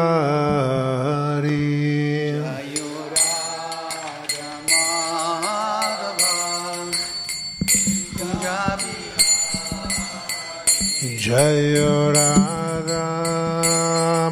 [11.17, 13.09] Jayo Radha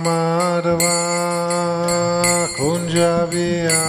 [0.05, 0.96] Madhava
[2.59, 3.88] Kunja Bihari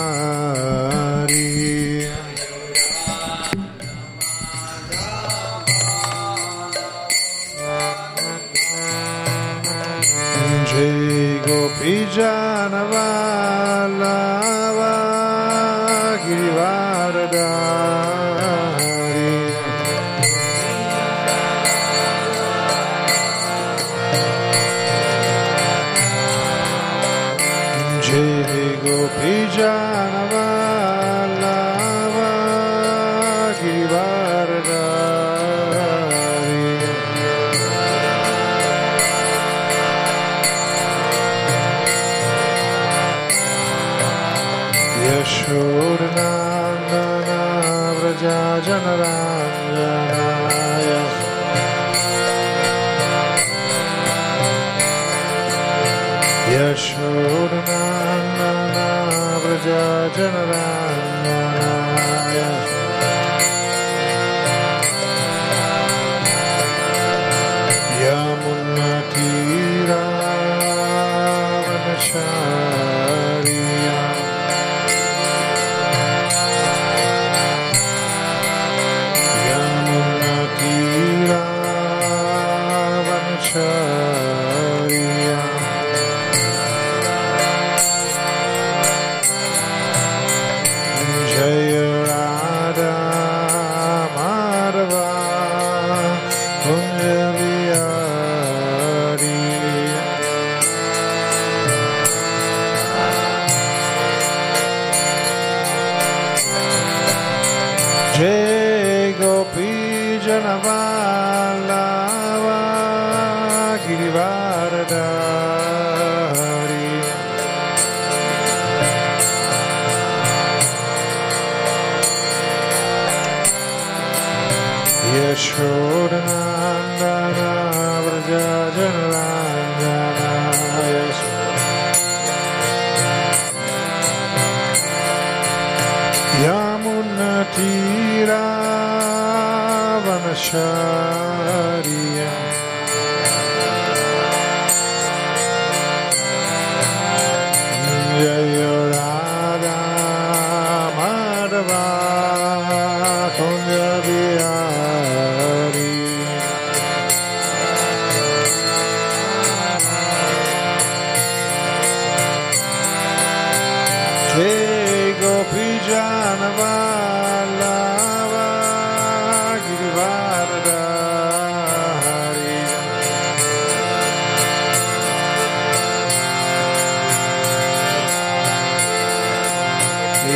[60.20, 60.69] Tanana.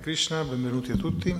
[0.00, 1.30] Krishna, benvenuti a tutti.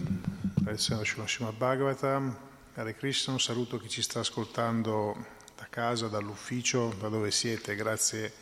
[0.77, 2.37] Srimad Srimad Bhagavatam.
[2.75, 5.17] Hare Krishna, un saluto a chi ci sta ascoltando
[5.57, 7.75] da casa, dall'ufficio, da dove siete.
[7.75, 8.33] Grazie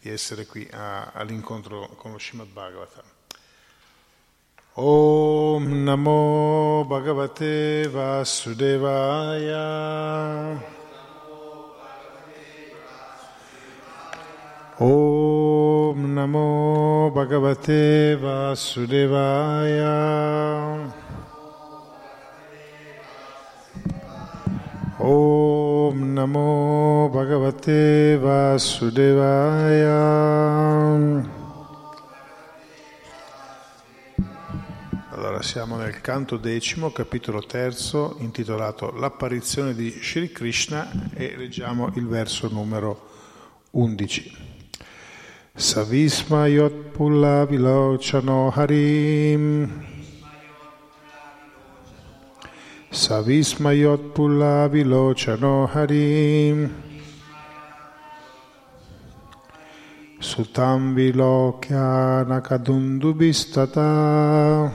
[0.00, 3.04] di essere qui a- all'incontro con lo Srimad Bhagavatam.
[4.74, 9.56] Om Namo Bhagavate Vasudevaya
[14.81, 16.49] ॐ नमो
[17.15, 17.83] भगवते
[18.21, 19.79] वासुदेवाय
[25.09, 26.49] ॐ नमो
[27.15, 27.81] भगवते
[28.23, 29.83] वासुदेवाय
[35.15, 42.07] Allora siamo nel canto decimo, capitolo terzo, intitolato L'apparizione di Sri Krishna e leggiamo il
[42.07, 43.09] verso numero
[43.71, 44.46] 11.
[45.58, 49.66] Savismayot pulla vilochano harim.
[52.92, 56.70] Savismayot pulla vilochano harim.
[60.20, 64.70] Sutam vilokya nakadundubistata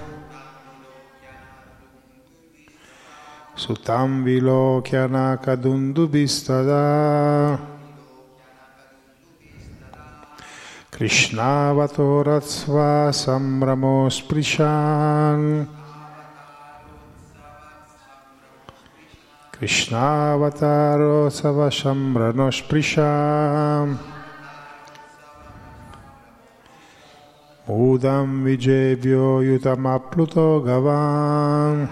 [3.56, 7.73] Sutam vilokya nakadundubistata
[10.94, 15.66] Krishnavatoratsva samramo sprishan.
[19.57, 23.98] Krishnavataro savashamrano sprishan.
[27.68, 31.89] Mudam vijevyo yutamapluto gavan.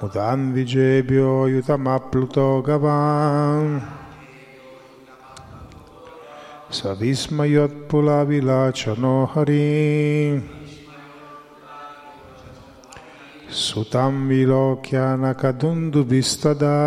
[0.00, 3.97] Mudam vijevyo yutamapluto gavan
[6.79, 9.67] सविस्मयोत्पुलाविलाचनो हरि
[13.63, 16.77] सुतं विलोक्यानकदुन्दुभिस्तदा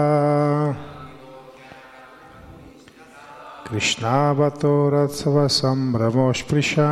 [3.69, 6.91] कृष्णावतो रत्सवसम्भ्रमोऽस्पृशा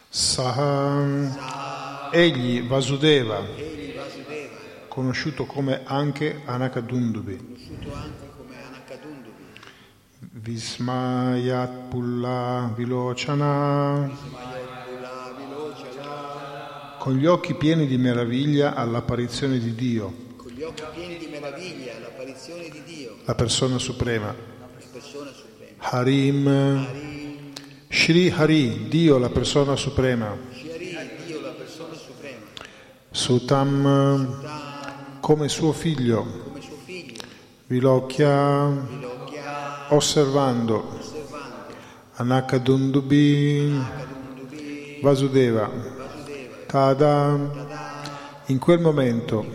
[0.10, 2.10] Saha.
[2.12, 3.42] Egli Vasudeva,
[4.90, 7.60] conosciuto come anche Anakadundubi.
[10.20, 14.12] Vismayat Pulla Vilochana.
[17.00, 20.14] Con gli occhi pieni di meraviglia all'apparizione di Dio.
[20.36, 23.18] Con gli occhi pieni di meraviglia all'apparizione di Dio.
[23.24, 24.36] La persona suprema.
[25.78, 27.01] Harim.
[28.02, 30.36] Shri Hari, Dio la persona suprema.
[33.12, 34.40] Sutam
[35.20, 36.26] come suo figlio.
[37.68, 38.70] Vilokya
[39.90, 40.98] osservando.
[42.14, 43.86] Anakadundubi
[45.04, 45.70] Vasudeva.
[46.66, 47.38] Tada.
[48.46, 49.46] In quel momento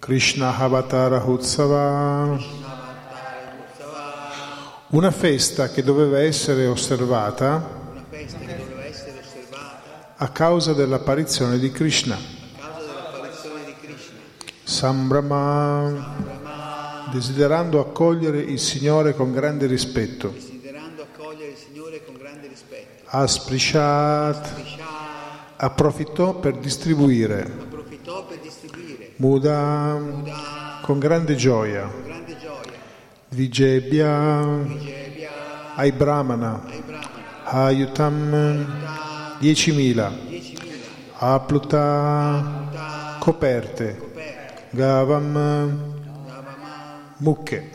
[0.00, 2.57] Krishna Avatara Utsava
[4.90, 7.76] una festa che doveva essere osservata
[10.16, 12.16] a causa dell'apparizione di Krishna.
[14.64, 16.14] Sambrama,
[17.12, 20.34] desiderando accogliere il Signore con grande rispetto.
[23.10, 24.52] Asprishat,
[25.56, 27.66] approfittò per distribuire.
[29.16, 30.00] Muda,
[30.80, 32.07] con grande gioia, con grande gioia,
[33.30, 34.66] Vijebhya,
[35.76, 36.62] ai Brahmana,
[37.44, 40.58] Ayutam, ta 10.000, 10.000,
[41.18, 44.12] Apluta, ta coperte,
[44.70, 45.78] Gavam,
[47.18, 47.70] mucche.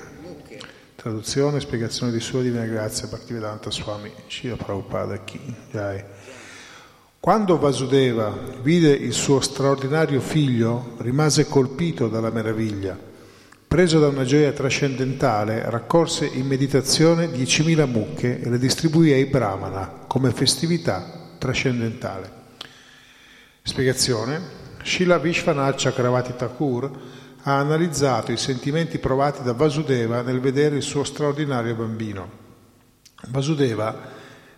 [0.95, 6.03] Traduzione e spiegazione di Sua Divina Grazia, Bhaktivedanta Swami, Shila Prabhupada Ki, Jai.
[7.19, 13.11] Quando Vasudeva vide il suo straordinario figlio, rimase colpito dalla meraviglia.
[13.73, 20.03] Preso da una gioia trascendentale, raccolse in meditazione 10.000 mucche e le distribuì ai Brahmana
[20.05, 22.31] come festività trascendentale.
[23.63, 24.39] Spiegazione.
[24.83, 26.91] Srila Vishwanath Chakravati Thakur
[27.41, 32.29] ha analizzato i sentimenti provati da Vasudeva nel vedere il suo straordinario bambino.
[33.29, 33.99] Vasudeva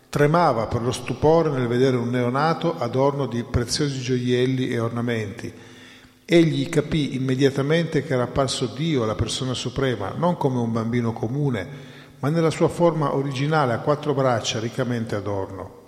[0.09, 5.53] tremava per lo stupore nel vedere un neonato adorno di preziosi gioielli e ornamenti.
[6.27, 11.67] Egli capì immediatamente che era apparso Dio, la persona suprema, non come un bambino comune,
[12.17, 15.83] ma nella sua forma originale a quattro braccia riccamente adorno.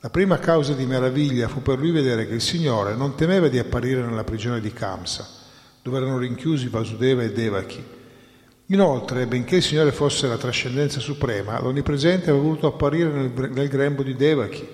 [0.00, 3.58] La prima causa di meraviglia fu per lui vedere che il Signore non temeva di
[3.58, 5.26] apparire nella prigione di Kamsa,
[5.80, 7.82] dove erano rinchiusi Vasudeva e Devaki.
[8.66, 14.02] Inoltre, benché il Signore fosse la trascendenza suprema, l'Onnipresente aveva voluto apparire nel, nel grembo
[14.02, 14.68] di Devaki.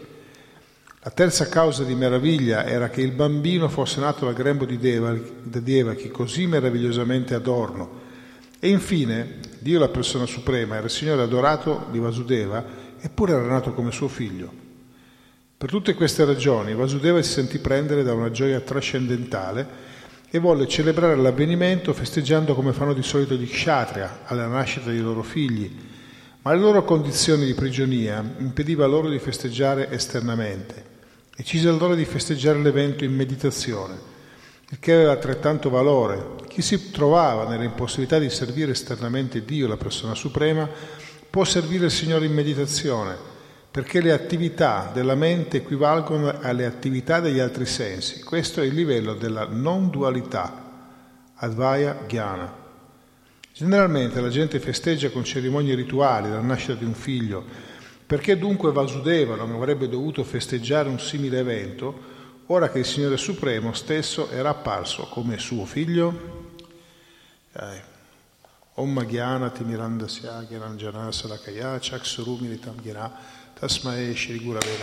[1.04, 6.10] La terza causa di meraviglia era che il bambino fosse nato dal grembo di Devaki,
[6.12, 8.00] così meravigliosamente adorno.
[8.60, 12.64] E infine, Dio la persona suprema era il Signore adorato di Vasudeva,
[13.00, 14.48] eppure era nato come suo figlio.
[15.58, 19.66] Per tutte queste ragioni Vasudeva si sentì prendere da una gioia trascendentale
[20.30, 25.24] e volle celebrare l'avvenimento festeggiando come fanno di solito gli kshatriya alla nascita dei loro
[25.24, 25.68] figli,
[26.42, 30.90] ma le loro condizioni di prigionia impediva loro di festeggiare esternamente.
[31.34, 33.98] Decise allora di festeggiare l'evento in meditazione,
[34.68, 36.34] il che aveva altrettanto valore.
[36.46, 40.68] Chi si trovava nell'impossibilità di servire esternamente Dio, la persona suprema,
[41.30, 43.16] può servire il Signore in meditazione,
[43.70, 48.22] perché le attività della mente equivalgono alle attività degli altri sensi.
[48.22, 50.70] Questo è il livello della non dualità,
[51.36, 52.60] Advaya Jnana.
[53.54, 57.70] Generalmente la gente festeggia con cerimonie rituali la nascita di un figlio,
[58.12, 63.72] perché dunque Vasudeva non avrebbe dovuto festeggiare un simile evento ora che il Signore Supremo
[63.72, 66.60] stesso era apparso come suo figlio?
[67.54, 67.82] Eh.
[68.74, 73.12] Om Jnana Timirandasya Gyananjana Salakaya Chaksurumilitam Jnana
[73.58, 74.76] Tasmae Shri Gurave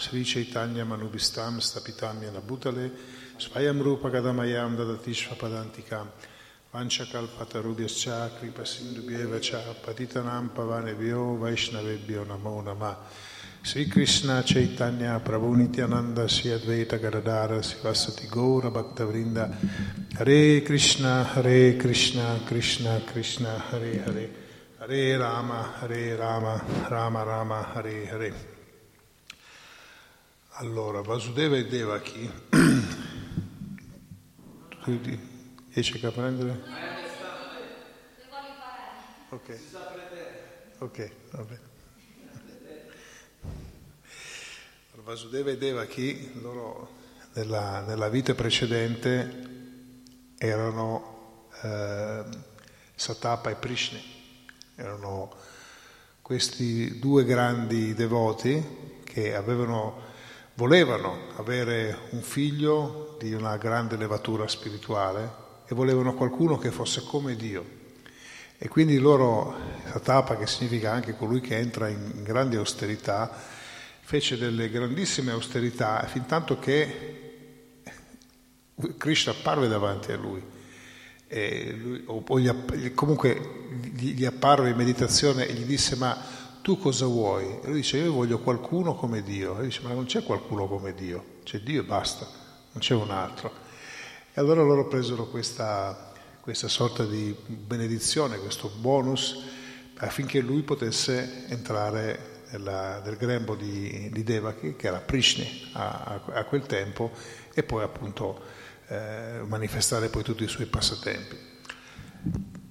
[0.00, 2.90] Sri Chaitanya Manubhistam Stapitam Yana Bhutale
[3.36, 6.06] Svayam Rupa Gadamayam Dadatishva Padantikam
[6.74, 12.96] Vanchakalpatarubhyascha Kripa Sindhubhyeva Cha Patitanam Pavanebhyo Vaishnavebhyo Namo Namah.
[13.62, 19.54] Sri Krishna Chaitanya Prabhu Nityananda Sri Advaita Gadadara Sivasati Gaura Bhaktavrinda
[20.18, 24.30] Hare Krishna Hare Krishna Krishna Krishna Hare Hare.
[24.80, 28.34] Hare Rama Hare Rama Rama Rama Hare Hare.
[30.54, 32.28] Allora, Vasudeva e Devaki
[35.74, 36.62] riesci a prendere?
[39.30, 39.58] Ok,
[40.78, 41.72] ok, va bene.
[45.02, 46.88] Vasudeva e Devaki, loro
[47.34, 49.42] nella, nella vita precedente
[50.38, 52.24] erano eh,
[52.94, 54.00] Satapa e Prishni,
[54.76, 55.34] erano
[56.22, 60.00] questi due grandi devoti che avevano,
[60.54, 67.36] volevano avere un figlio di una grande levatura spirituale e volevano qualcuno che fosse come
[67.36, 67.82] Dio.
[68.56, 69.54] E quindi loro,
[69.90, 73.30] Satapa, che significa anche colui che entra in grande austerità,
[74.00, 77.72] fece delle grandissime austerità fin tanto che
[78.98, 80.42] Krishna apparve davanti a lui.
[81.28, 86.16] lui o, o gli, comunque gli, gli apparve in meditazione e gli disse ma
[86.62, 87.60] tu cosa vuoi?
[87.62, 89.54] E lui dice io voglio qualcuno come Dio.
[89.54, 92.26] E lui dice ma non c'è qualcuno come Dio, c'è Dio e basta,
[92.72, 93.63] non c'è un altro.
[94.36, 96.10] E allora loro presero questa,
[96.40, 99.44] questa sorta di benedizione, questo bonus
[99.98, 106.44] affinché lui potesse entrare della, del grembo di, di, Devaki, che era Prishni a, a,
[106.46, 107.12] quel tempo,
[107.54, 108.40] e poi appunto
[108.88, 111.38] eh, manifestare poi tutti i suoi passatempi.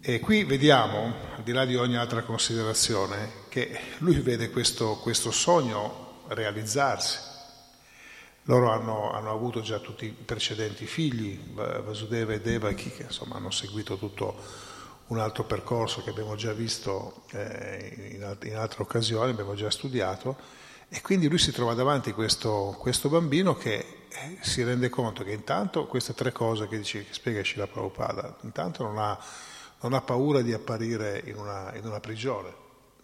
[0.02, 5.32] E qui vediamo, al di là di ogni altra considerazione, che lui vede questo, questo
[5.32, 7.32] sogno realizzarsi.
[8.44, 13.52] Loro hanno, hanno, avuto già tutti i precedenti figli, Vasudeva e Devaki, che insomma hanno
[13.52, 14.36] seguito tutto
[15.08, 20.36] un altro percorso che abbiamo già visto eh, in, in, altre occasioni, abbiamo già studiato,
[20.90, 25.32] e quindi lui si trova davanti questo, questo bambino che eh, si rende conto che
[25.32, 29.18] intanto queste tre cose che, dice, che spiega Shila Prabhupada, intanto non ha,
[29.82, 32.54] non ha paura di apparire in una, in una, prigione,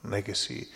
[0.02, 0.70] non è che si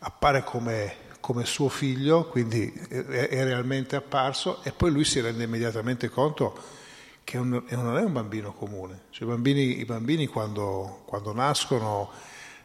[0.00, 6.08] appare come, come suo figlio, quindi è, realmente apparso e poi lui si rende immediatamente
[6.08, 6.78] conto
[7.22, 9.02] che non è un bambino comune.
[9.10, 12.10] Cioè, i, bambini, i bambini quando, quando nascono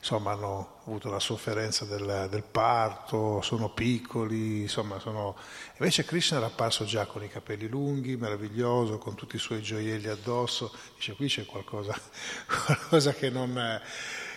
[0.06, 5.36] insomma, hanno avuto la sofferenza del, del parto, sono piccoli, insomma, sono...
[5.80, 10.08] Invece Krishna era apparso già con i capelli lunghi, meraviglioso, con tutti i suoi gioielli
[10.08, 11.96] addosso, dice qui c'è qualcosa,
[12.66, 13.82] qualcosa che, non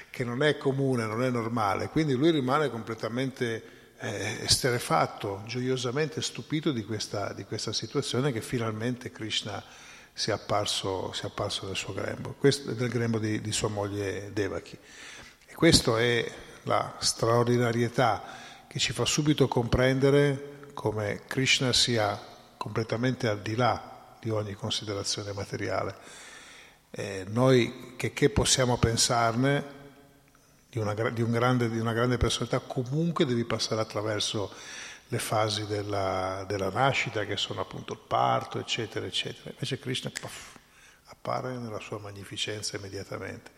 [0.09, 6.73] che, non è, comune, non è normale, quindi lui rimane completamente eh, esterefatto, gioiosamente stupito
[6.73, 9.63] di questa, di questa, situazione che finalmente Krishna
[10.13, 13.69] si è apparso, si è apparso nel suo grembo, questo, nel grembo di, di sua
[13.69, 14.79] moglie Devaki.
[15.55, 16.31] Questa è
[16.65, 18.23] la straordinarietà
[18.69, 22.21] che ci fa subito comprendere come Krishna sia
[22.57, 25.97] completamente al di là di ogni considerazione materiale.
[26.91, 29.77] Eh, noi che, che, possiamo pensarne
[30.71, 34.53] di una, di, un grande, di una, grande, personalità, comunque devi passare attraverso
[35.09, 39.51] le fasi della, della, nascita, che sono appunto il parto, eccetera, eccetera.
[39.51, 40.57] Invece Krishna puff,
[41.07, 43.51] appare nella sua magnificenza immediatamente.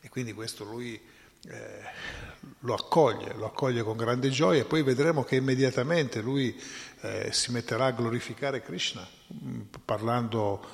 [0.00, 1.00] E quindi questo lui
[1.48, 1.80] eh,
[2.60, 6.58] lo accoglie, lo accoglie con grande gioia e poi vedremo che immediatamente lui
[7.00, 10.64] eh, si metterà a glorificare Krishna, mm, parlando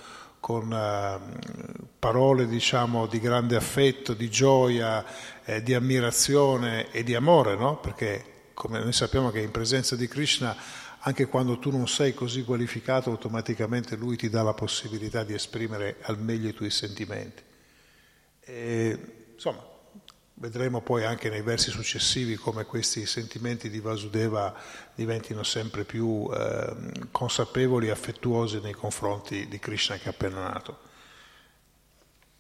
[0.41, 5.05] con eh, parole diciamo, di grande affetto, di gioia,
[5.45, 7.79] eh, di ammirazione e di amore, no?
[7.79, 10.57] perché come noi sappiamo che in presenza di Krishna
[11.01, 15.97] anche quando tu non sei così qualificato, automaticamente lui ti dà la possibilità di esprimere
[16.03, 17.43] al meglio i tuoi sentimenti.
[18.41, 18.99] E,
[19.35, 19.65] insomma,
[20.41, 24.55] vedremo poi anche nei versi successivi come questi sentimenti di Vasudeva
[24.95, 26.75] diventino sempre più eh,
[27.11, 30.87] consapevoli e affettuosi nei confronti di Krishna che è appena nato.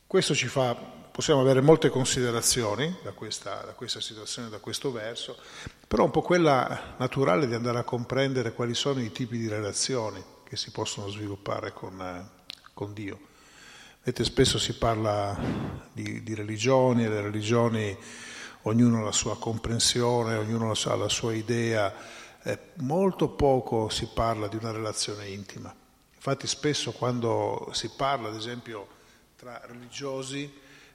[0.06, 5.36] Questo ci fa, possiamo avere molte considerazioni da questa, da questa situazione, da questo verso,
[5.86, 10.22] però un po' quella naturale di andare a comprendere quali sono i tipi di relazioni
[10.44, 12.30] che si possono sviluppare con,
[12.72, 13.18] con Dio.
[14.08, 15.38] Vedete, spesso si parla
[15.92, 17.94] di, di religioni e le religioni,
[18.62, 21.94] ognuno ha la sua comprensione, ognuno ha la sua idea,
[22.42, 25.74] eh, molto poco si parla di una relazione intima.
[26.14, 28.88] Infatti spesso quando si parla, ad esempio,
[29.36, 30.50] tra religiosi,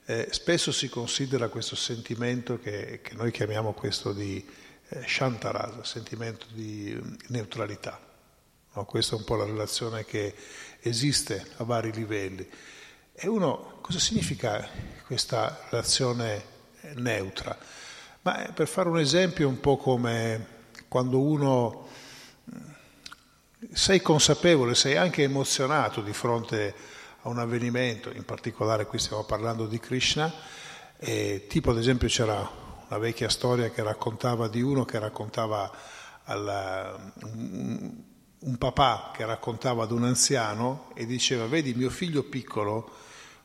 [0.06, 4.44] eh, spesso si considera questo sentimento che, che noi chiamiamo questo di
[4.88, 8.00] eh, Shantarasa, sentimento di neutralità.
[8.74, 8.86] No?
[8.86, 10.34] Questa è un po' la relazione che
[10.80, 12.50] esiste a vari livelli.
[13.16, 14.68] E uno, cosa significa
[15.06, 16.44] questa relazione
[16.96, 17.56] neutra?
[18.24, 20.48] Ma per fare un esempio, un po' come
[20.88, 21.88] quando uno
[23.72, 26.74] sei consapevole, sei anche emozionato di fronte
[27.22, 30.34] a un avvenimento, in particolare qui stiamo parlando di Krishna,
[30.98, 32.50] e tipo ad esempio c'era
[32.88, 35.72] una vecchia storia che raccontava di uno che raccontava
[36.24, 37.14] al,
[38.44, 42.92] un, papà che raccontava ad un anziano e diceva vedi mio figlio piccolo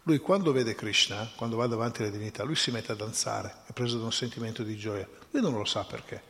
[0.09, 3.73] lui quando vede Krishna, quando va davanti alle divinità, lui si mette a danzare, è
[3.73, 5.07] preso da un sentimento di gioia.
[5.33, 6.23] Lui non lo sa perché,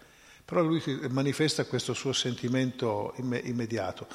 [0.44, 4.08] però lui manifesta questo suo sentimento immediato.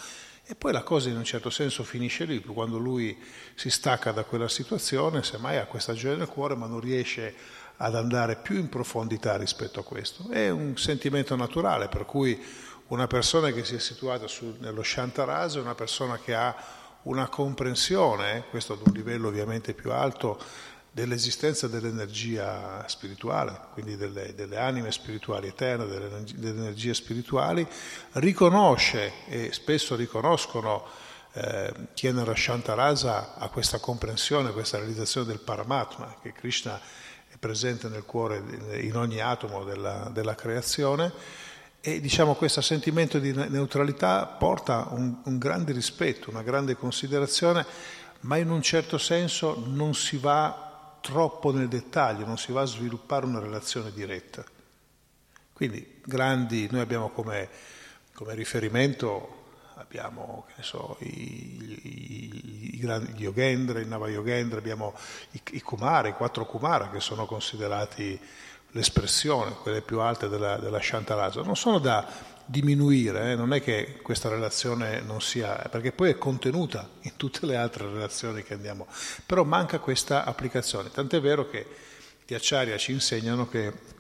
[0.46, 3.18] E poi la cosa in un certo senso finisce lì, quando lui
[3.56, 7.34] si stacca da quella situazione, semmai ha questa gioia nel cuore, ma non riesce
[7.78, 10.30] ad andare più in profondità rispetto a questo.
[10.30, 12.38] È un sentimento naturale, per cui
[12.88, 16.56] una persona che si è situata su, nello è una persona che ha
[17.04, 20.40] una comprensione, questo ad un livello ovviamente più alto,
[20.94, 27.68] dell'esistenza dell'energia spirituale, quindi delle, delle anime spirituali eterne, delle, delle, energie spirituali,
[28.14, 30.86] riconosce e spesso riconoscono
[31.34, 36.80] eh, chi è nella Shantarasa a questa comprensione, questa realizzazione del Paramatma, che Krishna
[37.28, 38.44] è presente nel cuore,
[38.80, 41.12] in ogni atomo della, della creazione,
[41.86, 47.66] e diciamo, questo sentimento di neutralità porta un, un grande rispetto, una grande considerazione,
[48.22, 52.66] ma in un certo senso non si va troppo nel dettaglio, non si va a
[52.66, 54.46] sviluppare una relazione diretta.
[55.52, 57.50] Quindi grandi, noi abbiamo come,
[58.14, 59.44] come riferimento,
[59.74, 64.94] abbiamo so, i, i, i, grandi, gli Yogendra, il Nava Yogendra, abbiamo
[65.32, 68.18] i, i Kumara, i quattro Kumara che sono considerati
[68.74, 72.06] l'espressione, quelle più alte della, della Shantarasa, non sono da
[72.46, 73.36] diminuire, eh?
[73.36, 77.86] non è che questa relazione non sia, perché poi è contenuta in tutte le altre
[77.86, 78.88] relazioni che andiamo,
[79.26, 81.66] però manca questa applicazione, tant'è vero che
[82.26, 83.92] gli acciaria ci insegnano che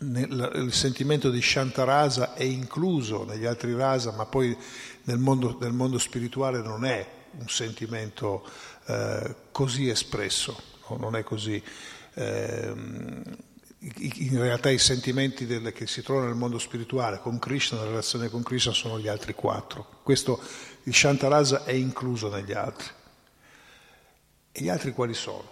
[0.00, 4.56] il sentimento di Shantarasa è incluso negli altri rasa, ma poi
[5.04, 7.06] nel mondo, nel mondo spirituale non è
[7.38, 8.44] un sentimento
[8.86, 10.96] eh, così espresso, no?
[10.96, 11.62] non è così.
[12.14, 12.72] Eh,
[13.84, 18.28] in realtà i sentimenti del, che si trovano nel mondo spirituale con Krishna, la relazione
[18.28, 19.98] con Krishna, sono gli altri quattro.
[20.02, 20.40] Questo,
[20.84, 22.86] il Shantarasa è incluso negli altri.
[24.52, 25.48] E gli altri quali sono?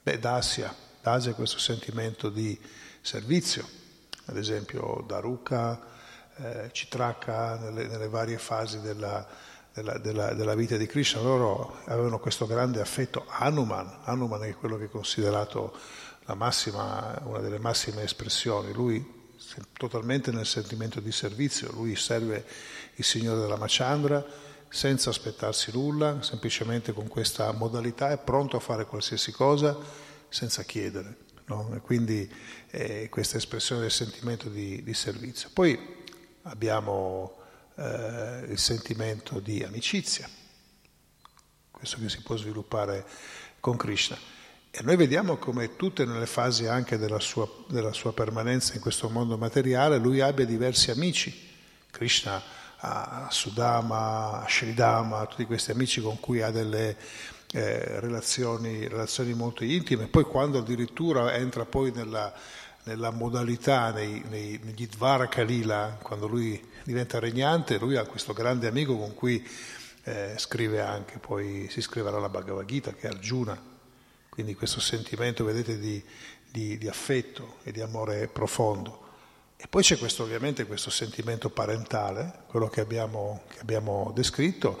[0.00, 0.72] Beh, Dasya.
[1.02, 2.56] Dasya è questo sentimento di
[3.00, 3.66] servizio,
[4.26, 5.94] ad esempio Daruka,
[6.36, 9.26] eh, Citraka, nelle, nelle, varie fasi della,
[9.72, 13.24] della, della, della, vita di Krishna, loro avevano questo grande affetto.
[13.26, 15.76] Hanuman, Hanuman è quello che è considerato
[16.34, 19.14] massima, una delle massime espressioni, lui
[19.72, 22.44] totalmente nel sentimento di servizio, lui serve
[22.94, 24.24] il Signore della Machandra
[24.68, 29.76] senza aspettarsi nulla, semplicemente con questa modalità è pronto a fare qualsiasi cosa
[30.28, 31.24] senza chiedere.
[31.46, 31.80] No?
[31.82, 32.30] Quindi
[32.70, 35.50] eh, questa espressione del sentimento di, di servizio.
[35.52, 35.78] Poi
[36.42, 37.36] abbiamo
[37.76, 40.28] eh, il sentimento di amicizia,
[41.70, 43.06] questo che si può sviluppare
[43.60, 44.35] con Krishna.
[44.78, 49.08] E noi vediamo come tutte nelle fasi anche della sua, della sua permanenza in questo
[49.08, 51.34] mondo materiale, lui abbia diversi amici.
[51.90, 52.42] Krishna
[52.80, 56.94] ha Sudama, Sridama, tutti questi amici con cui ha delle
[57.52, 60.08] eh, relazioni, relazioni, molto intime.
[60.08, 62.30] Poi quando addirittura entra poi nella,
[62.82, 68.66] nella modalità, nei, nei, negli Dvaraka Lila, quando lui diventa regnante, lui ha questo grande
[68.66, 69.42] amico con cui
[70.02, 73.72] eh, scrive anche, poi si scriverà la Bhagavad Gita, che è Arjuna
[74.36, 76.02] quindi questo sentimento, vedete, di,
[76.50, 79.04] di, di affetto e di amore profondo.
[79.56, 84.78] E poi c'è questo, ovviamente questo sentimento parentale, quello che abbiamo, che abbiamo descritto.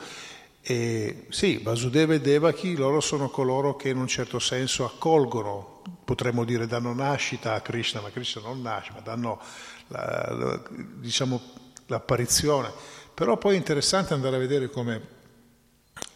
[0.60, 6.44] E sì, Vasudeva e Devaki, loro sono coloro che in un certo senso accolgono, potremmo
[6.44, 9.40] dire danno nascita a Krishna, ma Krishna non nasce, ma danno
[9.86, 10.62] la, la,
[10.96, 11.40] diciamo,
[11.86, 12.70] l'apparizione.
[13.14, 15.15] Però poi è interessante andare a vedere come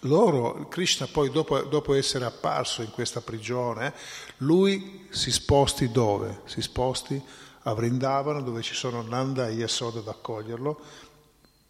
[0.01, 3.93] loro, Krishna poi dopo, dopo, essere apparso in questa prigione,
[4.38, 6.40] lui si sposti dove?
[6.45, 7.23] Si sposti
[7.64, 10.81] a Vrindavana dove ci sono Nanda e Yasoda ad accoglierlo,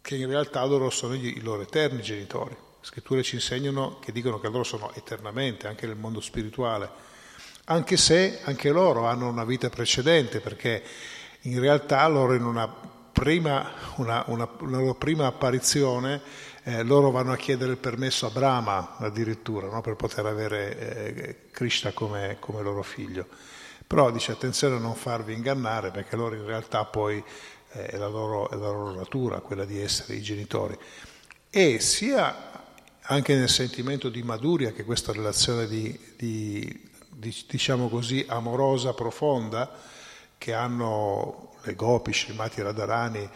[0.01, 2.51] che in realtà loro sono gli, i loro eterni genitori.
[2.51, 6.89] Le scritture ci insegnano che dicono che loro sono eternamente, anche nel mondo spirituale,
[7.65, 10.83] anche se anche loro hanno una vita precedente, perché
[11.41, 12.67] in realtà loro in una
[13.11, 16.21] prima, una, una, una loro prima apparizione
[16.63, 19.81] eh, loro vanno a chiedere il permesso a Brahma addirittura no?
[19.81, 23.27] per poter avere eh, Krishna come, come, loro figlio.
[23.87, 27.23] Però dice attenzione a non farvi ingannare perché loro in realtà poi
[27.71, 30.77] eh, è, la loro, è la loro natura quella di essere i genitori.
[31.49, 32.49] E sia
[33.01, 39.69] anche nel sentimento di Maduria che questa relazione di, di, di diciamo così, amorosa, profonda
[40.37, 43.29] che hanno le Gopi, Srimati Radharani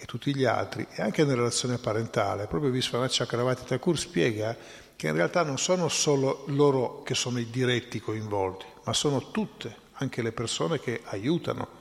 [0.00, 2.46] e tutti gli altri, e anche nella relazione parentale.
[2.46, 4.56] Proprio Viswanath Chakravarti Thakur spiega
[4.96, 9.76] che in realtà non sono solo loro che sono i diretti coinvolti, ma sono tutte,
[9.94, 11.78] anche le persone che aiutano.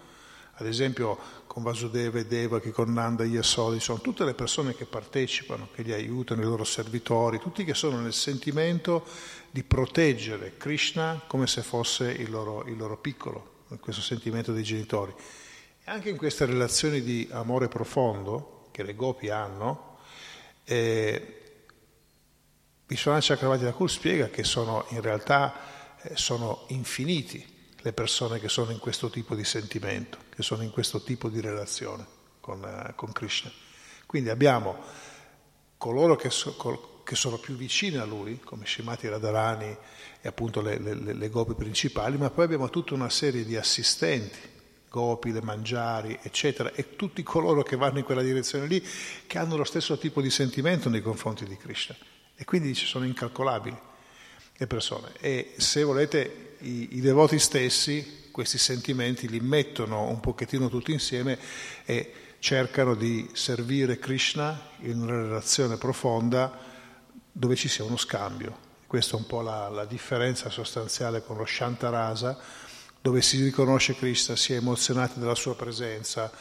[0.56, 4.76] Ad esempio con Vasudeva e Deva, che con Nanda e Yasodi, sono tutte le persone
[4.76, 9.06] che partecipano, che li aiutano, i loro servitori, tutti che sono nel sentimento
[9.50, 15.14] di proteggere Krishna come se fosse il loro, il loro piccolo, questo sentimento dei genitori.
[15.90, 19.98] Anche in queste relazioni di amore profondo che le gopi hanno,
[20.64, 21.64] eh,
[22.86, 27.44] Vishwanath Chakravarti Thakur spiega che sono in realtà eh, sono infiniti
[27.78, 31.42] le persone che sono in questo tipo di sentimento, che sono in questo tipo di
[31.42, 32.06] relazione
[32.40, 33.52] con, eh, con Krishna.
[34.06, 34.78] Quindi abbiamo
[35.76, 39.76] coloro che, so, col, che, sono più vicini a lui, come Shimati Radharani
[40.22, 44.58] e appunto le, le, le gopi principali, ma poi abbiamo tutta una serie di assistenti
[44.90, 48.86] Gopi, le Mangiari, eccetera, e tutti coloro che vanno in quella direzione lì,
[49.28, 51.96] che hanno lo stesso tipo di sentimento nei confronti di Krishna.
[52.36, 53.78] E quindi ci sono incalcolabili
[54.58, 55.12] le persone.
[55.20, 61.38] E se volete, i, i devoti stessi questi sentimenti li mettono un pochettino tutti insieme
[61.86, 66.58] e cercano di servire Krishna in una relazione profonda
[67.32, 68.68] dove ci sia uno scambio.
[68.88, 72.38] Questa è un po' la, la differenza sostanziale con lo Shantarasa,
[73.02, 76.32] dove si riconosce Krishna, si è emozionati dalla sua presenza,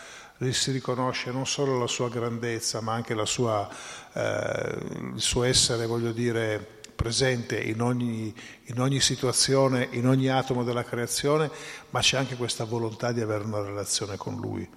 [0.51, 3.69] si riconosce non solo la sua grandezza, ma anche sua,
[4.13, 4.79] eh,
[5.15, 10.85] il suo essere, voglio dire, presente in ogni, in ogni, situazione, in ogni atomo della
[10.85, 11.51] creazione,
[11.91, 14.69] ma c'è anche questa volontà di avere una relazione con Lui.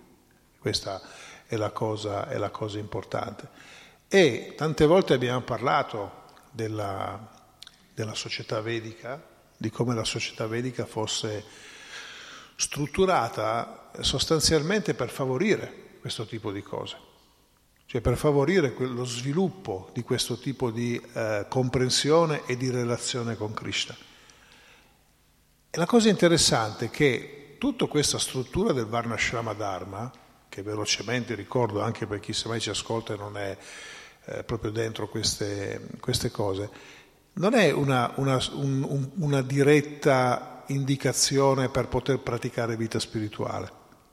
[0.60, 1.02] Questa
[1.48, 3.48] è la cosa, è la cosa importante.
[4.08, 7.20] E tante volte abbiamo parlato della,
[7.94, 9.22] della società vedica,
[9.58, 11.44] di come la società vedica fosse
[12.62, 16.96] strutturata sostanzialmente per favorire questo tipo di cose,
[17.88, 23.52] cioè per favorire lo sviluppo di questo tipo di eh, comprensione e di relazione con
[23.56, 23.96] Krishna.
[25.72, 30.12] E la cosa interessante è che tutta questa struttura del Varnashrama Dharma,
[30.48, 33.58] che velocemente ricordo anche per chi mai ci ascolta e non è
[34.26, 36.70] eh, proprio dentro queste, queste, cose,
[37.34, 43.72] non è una, una, un, una diretta indicazione per poter praticare vita spirituale,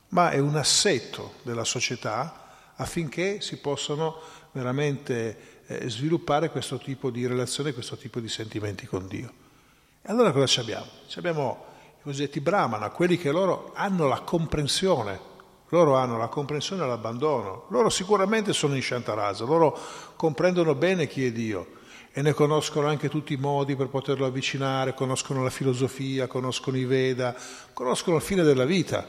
[0.09, 4.21] ma è un assetto della società affinché si possano
[4.53, 9.33] veramente eh, sviluppare questo tipo di relazione, questo tipo di sentimenti con Dio.
[10.03, 10.87] E allora cosa ci abbiamo?
[11.07, 11.65] Ci abbiamo
[11.99, 15.21] i cosiddetti brahmana, quelli che loro hanno la comprensione,
[15.69, 19.79] loro hanno la comprensione e l'abbandono, loro sicuramente sono in Shantarasa, loro
[20.17, 21.67] comprendono bene chi è Dio,
[22.19, 26.85] e ne conoscono anche tutti i modi per poterlo avvicinare, conoscono la filosofia, conoscono i
[26.85, 27.33] Veda,
[27.73, 29.07] conoscono il fine della vita.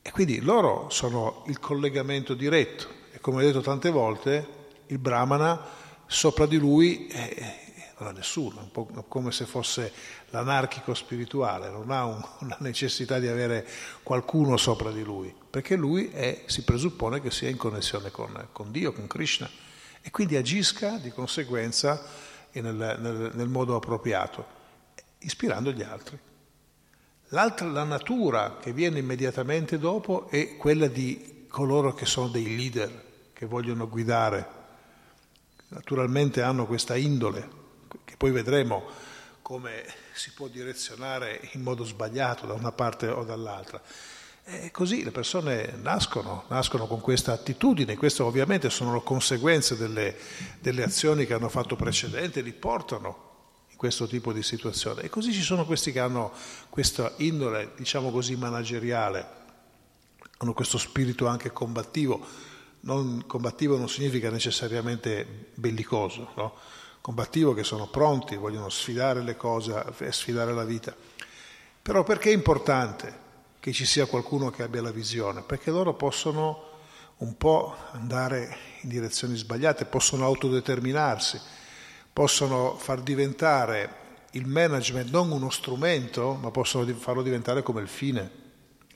[0.00, 2.86] E quindi loro sono il collegamento diretto.
[3.12, 4.48] E come ho detto tante volte,
[4.86, 5.62] il Brahmana
[6.06, 9.92] sopra di lui è, non ha nessuno, un po' come se fosse
[10.30, 13.68] l'anarchico spirituale, non ha un, una necessità di avere
[14.02, 18.70] qualcuno sopra di lui, perché lui è, si presuppone che sia in connessione con, con
[18.70, 19.65] Dio, con Krishna
[20.06, 22.00] e quindi agisca di conseguenza
[22.52, 24.46] nel, nel, nel modo appropriato,
[25.18, 26.16] ispirando gli altri.
[27.30, 33.04] L'altra, la natura che viene immediatamente dopo è quella di coloro che sono dei leader,
[33.32, 34.48] che vogliono guidare.
[35.70, 37.48] Naturalmente hanno questa indole,
[38.04, 38.84] che poi vedremo
[39.42, 43.82] come si può direzionare in modo sbagliato da una parte o dall'altra.
[44.48, 50.16] E così le persone nascono, nascono con questa attitudine, queste ovviamente sono le conseguenze delle,
[50.60, 55.02] delle azioni che hanno fatto precedente, li portano in questo tipo di situazione.
[55.02, 56.32] E così ci sono questi che hanno
[56.68, 59.26] questa indole, diciamo così, manageriale,
[60.36, 62.24] hanno questo spirito anche combattivo.
[62.82, 66.54] Non, combattivo non significa necessariamente bellicoso, no?
[67.00, 70.94] combattivo che sono pronti, vogliono sfidare le cose, sfidare la vita.
[71.82, 73.24] Però perché è importante?
[73.66, 76.62] Che ci sia qualcuno che abbia la visione, perché loro possono
[77.16, 81.40] un po' andare in direzioni sbagliate, possono autodeterminarsi,
[82.12, 88.30] possono far diventare il management non uno strumento, ma possono farlo diventare come il fine.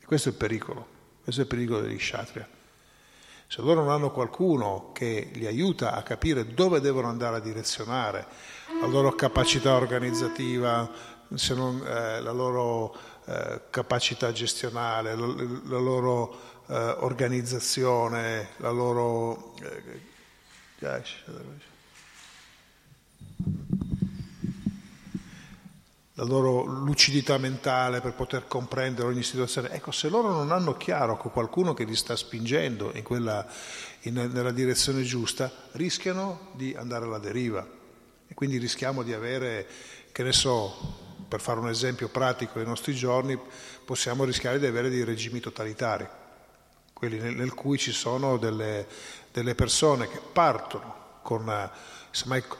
[0.06, 0.86] Questo è il pericolo,
[1.24, 2.48] questo è il pericolo degli kshatriya.
[3.48, 8.24] Se loro non hanno qualcuno che li aiuta a capire dove devono andare a direzionare
[8.80, 11.18] la loro capacità organizzativa,
[11.54, 12.96] non, eh, la loro
[13.30, 19.54] eh, capacità gestionale, la, la loro eh, organizzazione, la loro...
[19.62, 20.08] Eh,
[26.14, 29.70] la loro lucidità mentale per poter comprendere ogni situazione.
[29.70, 33.46] Ecco, se loro non hanno chiaro qualcuno che li sta spingendo in quella,
[34.02, 37.66] in, nella direzione giusta, rischiano di andare alla deriva.
[38.26, 39.66] E quindi rischiamo di avere,
[40.12, 43.38] che ne so, per fare un esempio pratico dei nostri giorni,
[43.84, 46.04] possiamo rischiare di avere dei regimi totalitari,
[46.92, 48.84] quelli nel, nel cui ci sono delle,
[49.30, 51.48] delle, persone che partono con,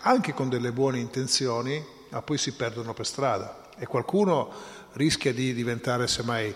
[0.02, 3.70] anche con delle buone intenzioni, ma poi si perdono per strada.
[3.76, 4.48] E qualcuno
[4.92, 6.54] rischia di diventare semmai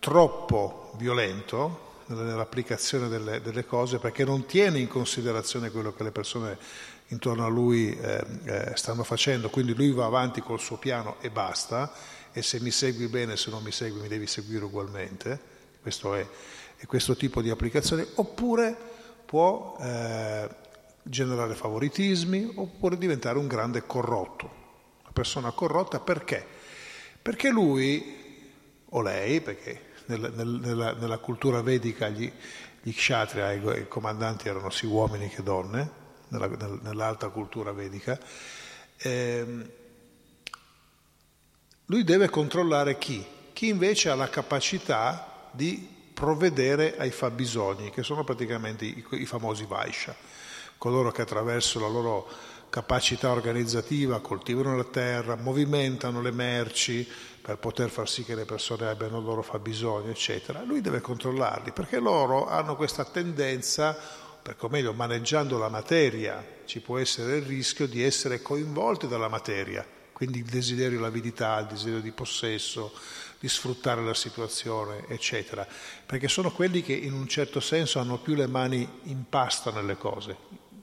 [0.00, 6.58] troppo violento nell'applicazione delle, delle cose perché non tiene in considerazione quello che le persone
[7.08, 11.30] intorno a lui eh, eh, stanno facendo, quindi lui va avanti col suo piano e
[11.30, 11.92] basta,
[12.32, 15.38] e se mi segui bene, se non mi segui mi devi seguire ugualmente,
[15.80, 16.26] questo è,
[16.76, 18.76] è questo tipo di applicazione, oppure
[19.24, 20.48] può eh,
[21.02, 24.50] generare favoritismi, oppure diventare un grande corrotto,
[25.02, 26.44] una persona corrotta perché?
[27.20, 28.42] Perché lui,
[28.88, 32.30] o lei, perché nel, nel, nella, nella, cultura vedica gli,
[32.82, 38.18] gli kshatriya, i, comandanti erano sia uomini che donne, nella, nell'alta cultura vedica,
[38.96, 39.70] eh,
[41.86, 43.24] lui deve controllare chi?
[43.52, 49.64] Chi invece ha la capacità di provvedere ai fabbisogni, che sono praticamente i, i famosi
[49.66, 50.14] Vaisha,
[50.78, 52.28] coloro che attraverso la loro
[52.70, 57.08] capacità organizzativa coltivano la terra, movimentano le merci
[57.40, 60.62] per poter far sì che le persone abbiano il loro fabbisogno, eccetera.
[60.62, 63.96] Lui deve controllarli perché loro hanno questa tendenza
[64.58, 69.86] o meglio maneggiando la materia ci può essere il rischio di essere coinvolti dalla materia,
[70.12, 72.92] quindi il desiderio di avidità, il desiderio di possesso,
[73.40, 75.66] di sfruttare la situazione, eccetera,
[76.04, 79.96] perché sono quelli che in un certo senso hanno più le mani in pasta nelle
[79.96, 80.36] cose.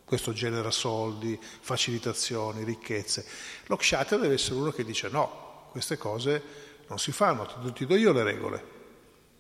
[0.04, 3.26] Questo genera soldi, facilitazioni, ricchezze.
[3.68, 6.44] Lo kshatriya deve essere uno che dice no, queste cose
[6.88, 8.81] non si fanno, ti do io le regole,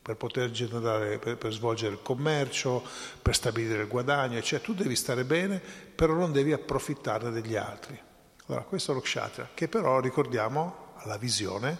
[0.01, 2.83] per poter generare, per, per, svolgere il commercio,
[3.21, 5.61] per stabilire il guadagno, cioè tu devi stare bene,
[5.93, 7.99] però non devi approfittarne degli altri.
[8.47, 11.77] Allora, questo è lo kshatriya, che però ricordiamo alla visione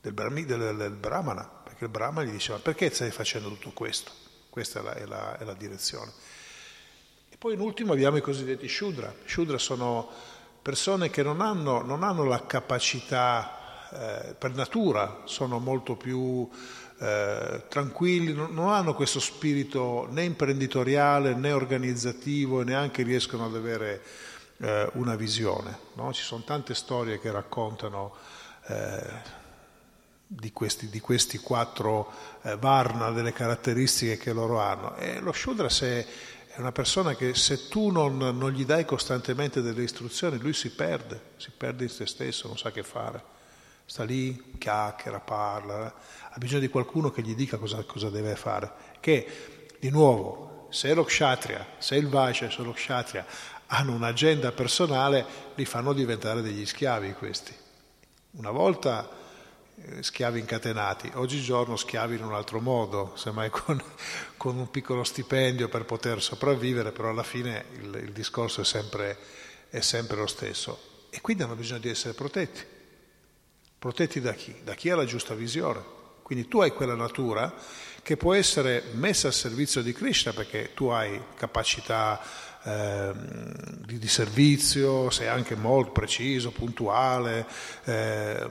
[0.00, 4.10] del, Brahmi, del, del Brahmana, perché il Brahmana gli diceva perché stai facendo tutto questo?
[4.48, 6.12] Questa è la, è la, è la direzione.
[7.28, 9.14] E poi in ultimo abbiamo i cosiddetti Shudra.
[9.26, 10.08] Shudra sono
[10.62, 13.56] persone che non hanno, non hanno la capacità,
[13.90, 16.48] eh, per natura, sono molto più
[16.98, 24.02] eh, tranquilli, non, hanno questo spirito né imprenditoriale né organizzativo e neanche riescono ad avere
[24.58, 25.78] eh, una visione.
[25.94, 26.12] No?
[26.12, 28.14] Ci sono tante storie che raccontano
[28.66, 29.34] eh,
[30.26, 32.10] di, questi, di, questi, quattro
[32.42, 34.96] eh, Varna, delle caratteristiche che loro hanno.
[34.96, 36.06] E lo Shudra se
[36.56, 40.70] è una persona che se tu non, non, gli dai costantemente delle istruzioni, lui si
[40.70, 43.34] perde, si perde in se stesso, non sa che fare.
[43.84, 45.94] Sta lì, chiacchiera, parla,
[46.36, 48.70] ha bisogno di qualcuno che gli dica cosa, cosa deve fare.
[49.00, 53.24] Che, di nuovo, se lo kshatriya, se il vaisha, se lo kshatriya
[53.68, 57.54] hanno un'agenda personale, li fanno diventare degli schiavi questi.
[58.32, 59.08] Una volta
[59.76, 63.82] eh, schiavi incatenati, oggigiorno schiavi in un altro modo, semmai con,
[64.36, 69.16] con un piccolo stipendio per poter sopravvivere, però alla fine il, il discorso è sempre,
[69.70, 71.06] è sempre lo stesso.
[71.08, 72.62] E quindi hanno bisogno di essere protetti.
[73.78, 74.54] Protetti da chi?
[74.62, 75.95] Da chi ha la giusta visione.
[76.26, 77.54] Quindi tu hai quella natura
[78.02, 82.20] che può essere messa al servizio di Krishna perché tu hai capacità
[82.64, 83.12] eh,
[83.84, 87.46] di, di, servizio, sei anche molto preciso, puntuale,
[87.84, 88.44] eh,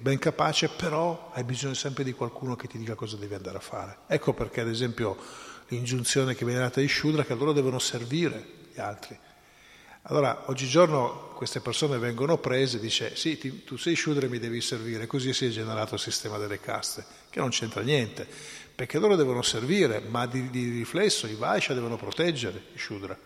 [0.00, 3.60] ben capace, però hai bisogno sempre di qualcuno che ti dica cosa devi andare a
[3.60, 3.98] fare.
[4.08, 5.16] Ecco perché ad esempio
[5.68, 9.16] l'ingiunzione che viene data di Shudra è che loro devono servire gli altri.
[10.08, 14.60] Allora, oggigiorno queste persone vengono prese dice sì, ti, tu sei Shudra e mi devi
[14.60, 18.26] servire, così si è generato il sistema delle caste, che non c'entra niente,
[18.74, 23.18] perché loro devono servire, ma di, di riflesso i Vaisha devono proteggere i Shudra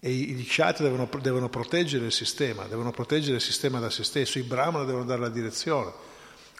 [0.00, 4.38] e gli kshatri devono, devono, proteggere il sistema, devono proteggere il sistema da se stesso,
[4.38, 5.92] i brahmana devono dare la direzione.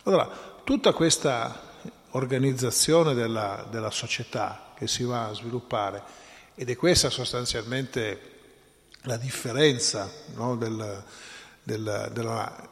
[0.05, 0.29] Allora,
[0.65, 1.77] tutta questa
[2.13, 6.03] organizzazione della, della società che si va a sviluppare,
[6.55, 8.38] ed è questa sostanzialmente
[9.03, 11.05] la differenza no, del,
[11.63, 12.69] del, della,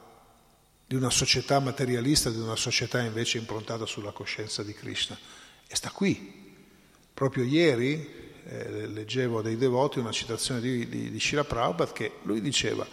[0.86, 5.18] di una società materialista di una società invece improntata sulla coscienza di Krishna,
[5.66, 6.44] e sta qui.
[7.12, 12.40] Proprio ieri eh, leggevo dei devoti una citazione di, di, di Shira Prabhupada che lui
[12.40, 12.86] diceva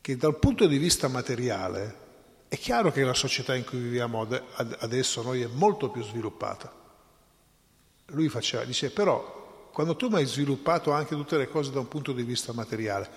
[0.00, 2.08] che dal punto di vista materiale
[2.48, 4.26] è chiaro che la società in cui viviamo
[4.78, 6.74] adesso noi è molto più sviluppata.
[8.06, 9.39] Lui faceva, dice però
[9.72, 13.08] quando tu hai sviluppato anche tutte le cose da un punto di vista materiale,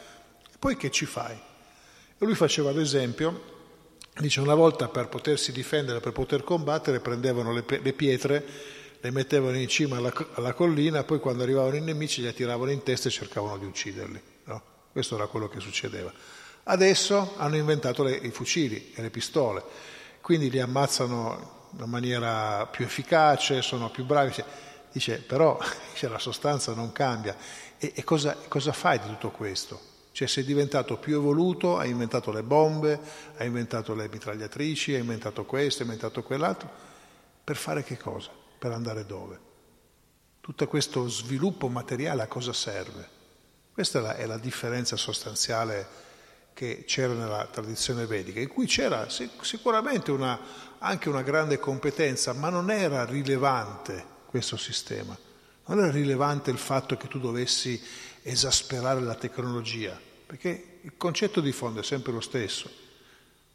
[0.59, 1.35] poi che ci fai?
[1.35, 3.51] E lui faceva l'esempio,
[4.17, 8.45] dice una volta per potersi difendere, per poter combattere, prendevano le, le pietre
[9.03, 12.83] le mettevano in cima alla, alla, collina, poi quando arrivavano i nemici li attiravano in
[12.83, 14.21] testa e cercavano di ucciderli.
[14.45, 14.61] No?
[14.93, 16.09] Questo era quello che succedeva.
[16.63, 19.61] Adesso hanno inventato le, i fucili e le pistole,
[20.21, 24.41] quindi li ammazzano in maniera più efficace, sono più bravi.
[24.93, 25.59] Dice, però
[25.95, 27.35] cioè, la sostanza non cambia.
[27.77, 29.91] E, e cosa, cosa fai di tutto questo?
[30.13, 32.97] Cioè sei diventato più evoluto, hai inventato le bombe,
[33.37, 36.69] hai inventato le mitragliatrici, hai inventato questo, hai inventato quell'altro.
[37.43, 38.29] Per fare che cosa?
[38.63, 39.37] per andare dove?
[40.39, 43.09] Tutto questo sviluppo materiale a cosa serve?
[43.73, 45.85] Questa è la, è la differenza sostanziale
[46.53, 50.39] che c'era nella tradizione vedica, in cui c'era sicuramente una,
[50.77, 55.15] anche una grande competenza, ma non era rilevante questo sistema,
[55.67, 57.79] non era rilevante il fatto che tu dovessi
[58.23, 62.67] esasperare la tecnologia, perché il concetto di fondo è sempre lo stesso.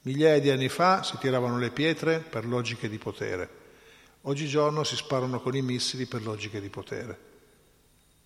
[0.03, 3.51] Migliaia di anni fa si tiravano le pietre per logiche di potere.
[4.21, 7.19] Oggigiorno si sparano con i missili per logiche di potere.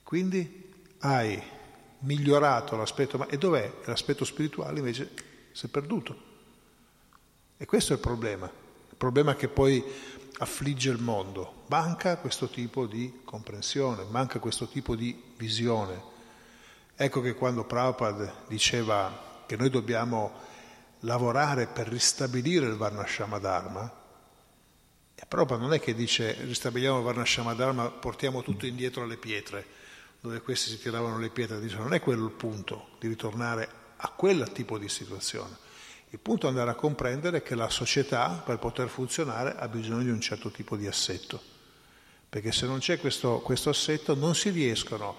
[0.03, 1.43] Quindi hai
[2.01, 3.77] migliorato l'aspetto, ma e dov'è?
[3.87, 5.11] L'aspetto spirituale invece
[5.53, 6.15] si è perduto.
[7.57, 9.83] E questo è il problema, il problema che poi
[10.39, 11.65] affligge il mondo.
[11.67, 16.11] Manca questo tipo di comprensione, manca questo tipo di visione.
[16.95, 20.33] Ecco che quando Prabhupada diceva che noi dobbiamo
[21.01, 24.01] lavorare per ristabilire il Varnashama Dharma,
[25.33, 29.65] Prabhupada non è che dice ristabiliamo Varnashama Dharma, portiamo tutto indietro alle pietre,
[30.21, 33.67] dove questi si tiravano le pietre, dice non è quello il punto di ritornare
[33.97, 35.57] a quel tipo di situazione.
[36.13, 40.11] Il punto è andare a comprendere che la società per poter funzionare ha bisogno di
[40.11, 41.41] un certo tipo di assetto,
[42.29, 45.17] perché se non c'è questo, questo assetto non si riescono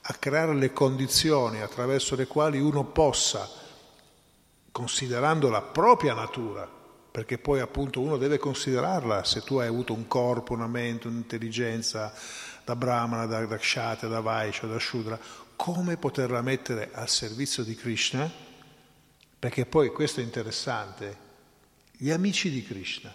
[0.00, 3.48] a creare le condizioni attraverso le quali uno possa,
[4.72, 6.68] considerando la propria natura,
[7.12, 12.12] perché poi appunto uno deve considerarla, se tu hai avuto un corpo, una mente, un'intelligenza
[12.64, 15.16] da Brahmana, da, da da Vaishya, da Shudra,
[15.54, 18.51] come poterla mettere al servizio di Krishna?
[19.42, 21.18] Perché poi questo è interessante,
[21.90, 23.12] gli amici di Krishna,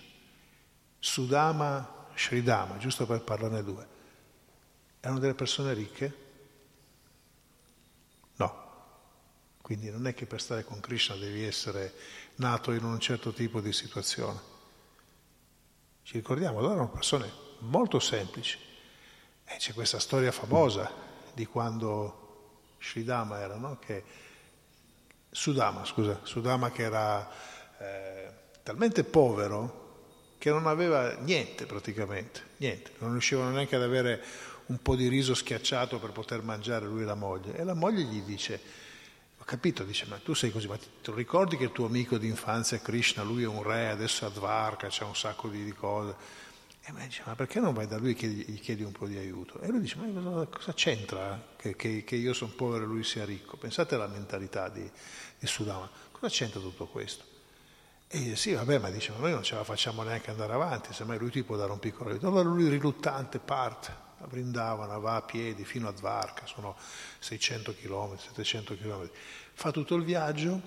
[1.00, 3.88] Sudama, Sridama, giusto per parlarne due,
[5.00, 6.18] erano delle persone ricche?
[8.36, 8.66] No.
[9.62, 11.94] Quindi non è che per stare con Krishna devi essere
[12.36, 14.42] nato in un certo tipo di situazione.
[16.04, 18.60] Ci ricordiamo, loro erano persone molto semplici.
[19.46, 20.92] E c'è questa storia famosa
[21.34, 23.80] di quando Sridama era, no?
[23.80, 24.26] che,
[25.38, 27.30] Sudama, scusa, Sudama che era
[27.78, 28.28] eh,
[28.64, 29.86] talmente povero
[30.40, 34.20] che non aveva niente praticamente, niente, non riuscivano neanche ad avere
[34.66, 37.56] un po' di riso schiacciato per poter mangiare lui e la moglie.
[37.56, 38.60] E la moglie gli dice,
[39.38, 42.18] ho capito, dice, ma tu sei così, ma ti, ti ricordi che il tuo amico
[42.18, 45.64] di infanzia è Krishna, lui è un re, adesso è Advarka, c'è un sacco di,
[45.64, 46.46] di cose.
[46.90, 49.18] E mi dice, ma perché non vai da lui e gli chiedi un po' di
[49.18, 49.60] aiuto?
[49.60, 53.04] E lui dice, ma cosa, cosa c'entra che, che, che, io sono povero e lui
[53.04, 53.58] sia ricco?
[53.58, 54.90] Pensate alla mentalità di,
[55.40, 57.24] di Sudama, cosa c'entra tutto questo?
[58.10, 60.94] E dice, sì, vabbè, ma dice, ma noi non ce la facciamo neanche andare avanti,
[60.94, 62.28] semmai lui ti può dare un piccolo aiuto.
[62.28, 66.76] Allora lui riluttante parte, a Vrindavana, va a piedi fino a Dvarka, sono
[67.20, 69.10] 600 km, 700 km,
[69.54, 70.62] fa tutto il viaggio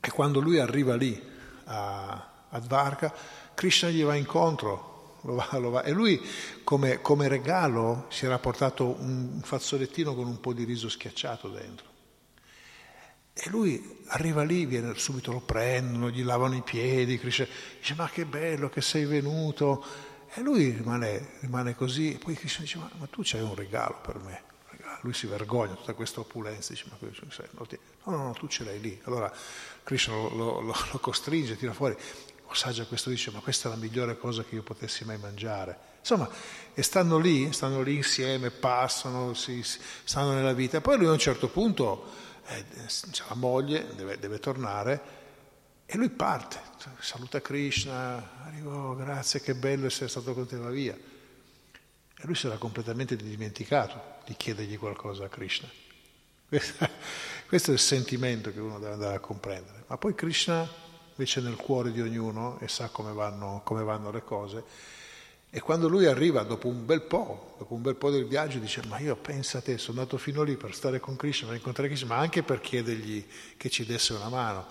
[0.00, 1.20] e quando lui arriva lì
[1.64, 3.12] a, a Dvarka,
[3.54, 6.20] Krishna gli va incontro, lo va, lo va, e lui
[6.62, 11.89] come, come regalo si era portato un fazzolettino con un po' di riso schiacciato dentro.
[13.32, 17.48] E lui arriva lì, viene, subito lo prendono, gli lavano i piedi, dice
[17.96, 19.84] ma che bello che sei venuto.
[20.32, 23.98] E lui rimane, rimane così, e poi Krishna dice ma, ma tu c'hai un regalo
[24.02, 24.48] per me.
[25.02, 29.00] Lui si vergogna, tutta questa opulenza, dice ma no, no, no, tu ce l'hai lì.
[29.04, 29.32] Allora
[29.82, 31.96] Krishna lo, lo, lo, lo costringe, tira fuori.
[32.46, 35.88] Osaggia questo dice ma questa è la migliore cosa che io potessi mai mangiare.
[36.00, 36.28] Insomma,
[36.74, 40.80] e stanno lì, stanno lì insieme, passano, si, stanno nella vita.
[40.80, 42.28] Poi lui a un certo punto
[43.10, 45.18] c'è la moglie, deve, deve, tornare
[45.86, 46.60] e lui parte,
[46.98, 50.94] saluta Krishna, arrivo, grazie, che bello essere stato con te, va via.
[50.94, 55.68] E lui si era completamente dimenticato di chiedergli qualcosa a Krishna.
[57.46, 59.84] Questo è il sentimento che uno deve andare a comprendere.
[59.86, 60.68] Ma poi Krishna
[61.10, 64.64] invece nel cuore di ognuno e sa come vanno, come vanno le cose
[65.52, 68.82] e quando lui arriva dopo un bel po', dopo un bel po' del viaggio, dice:
[68.86, 71.88] Ma io pensa a te, sono andato fino lì per stare con Krishna, per incontrare
[71.88, 73.26] Krishna, ma anche per chiedergli
[73.56, 74.64] che ci desse una mano.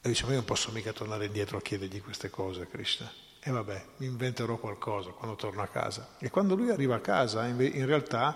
[0.00, 3.12] E dice: Ma io non posso mica tornare indietro a chiedergli queste cose a Krishna.
[3.40, 6.14] E vabbè, mi inventerò qualcosa quando torno a casa.
[6.18, 8.34] E quando lui arriva a casa, in realtà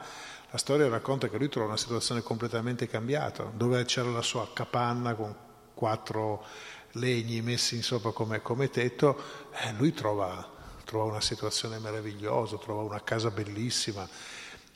[0.50, 5.14] la storia racconta che lui trova una situazione completamente cambiata, dove c'era la sua capanna
[5.14, 5.34] con
[5.72, 6.44] quattro
[6.92, 9.18] legni messi in sopra come, come tetto,
[9.52, 10.56] eh, lui trova
[10.88, 14.08] trova una situazione meravigliosa, trova una casa bellissima.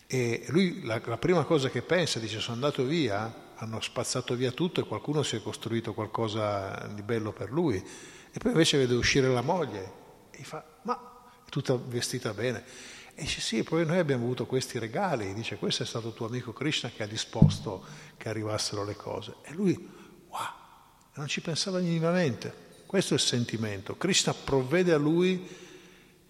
[0.06, 4.50] E lui la, la prima cosa che pensa, dice sono andato via, hanno spazzato via
[4.50, 7.82] tutto e qualcuno si è costruito qualcosa di bello per lui.
[8.30, 9.92] E poi invece vede uscire la moglie
[10.32, 12.62] e gli fa ma è tutta vestita bene.
[13.14, 16.52] E dice sì, poi noi abbiamo avuto questi regali, dice questo è stato tuo amico
[16.52, 17.82] Krishna che ha disposto
[18.18, 19.36] che arrivassero le cose.
[19.44, 19.72] E lui
[20.28, 20.40] wow,
[21.14, 22.54] non ci pensava minimamente,
[22.84, 25.61] questo è il sentimento, Krishna provvede a lui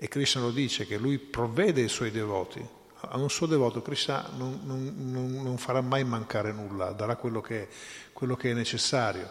[0.03, 2.61] e Krishna lo dice che lui provvede i suoi devoti.
[3.03, 7.69] A un suo devoto Krishna non, non, non farà mai mancare nulla, darà quello che,
[8.13, 9.31] quello che, è necessario.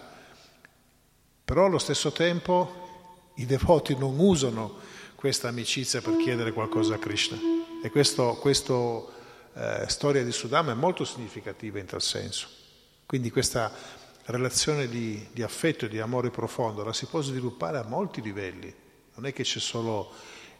[1.43, 4.77] Però allo stesso tempo i devoti non usano
[5.15, 7.37] questa amicizia per chiedere qualcosa a Krishna.
[7.83, 8.31] E questa
[9.53, 12.47] eh, storia di Sudama è molto significativa in tal senso.
[13.05, 13.73] Quindi questa
[14.27, 18.73] relazione di, di affetto e di amore profondo la si può sviluppare a molti livelli.
[19.15, 20.13] Non è che c'è solo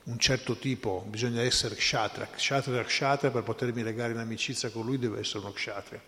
[0.03, 4.97] un certo tipo, bisogna essere kshatriya, kshatriya kshatriya per potermi legare in amicizia con lui
[4.97, 6.01] deve essere uno kshatriya.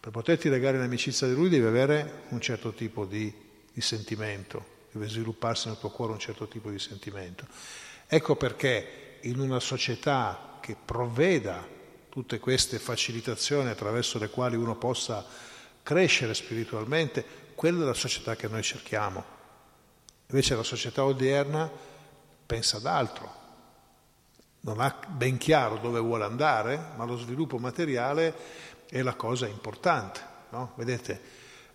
[0.00, 3.32] Per poterti legare in amicizia di lui devi avere un certo tipo di,
[3.70, 7.46] di sentimento, deve svilupparsi nel tuo cuore un certo tipo di sentimento.
[8.06, 15.24] Ecco perché in una società che provveda tutte queste facilitazioni attraverso le quali uno possa
[15.82, 19.22] crescere spiritualmente, quella è la società che noi cerchiamo.
[20.28, 21.70] Invece la società odierna
[22.50, 23.32] pensa ad altro,
[24.62, 28.34] non ha ben chiaro dove vuole andare, ma lo sviluppo materiale
[28.88, 30.20] è la cosa importante.
[30.48, 30.72] No?
[30.74, 31.20] Vedete,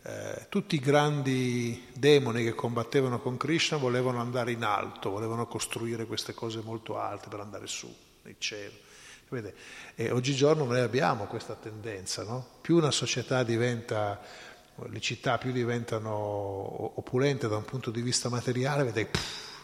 [0.02, 6.06] eh, tutti i grandi demoni che combattevano con Krishna volevano andare in alto, volevano costruire
[6.06, 7.90] queste cose molto alte per andare su,
[8.24, 8.84] nel cielo.
[9.96, 12.46] E oggigiorno noi abbiamo questa tendenza, no?
[12.60, 14.20] più una società diventa
[14.90, 19.55] le città più diventano opulente da un punto di vista materiale, vedete, pff,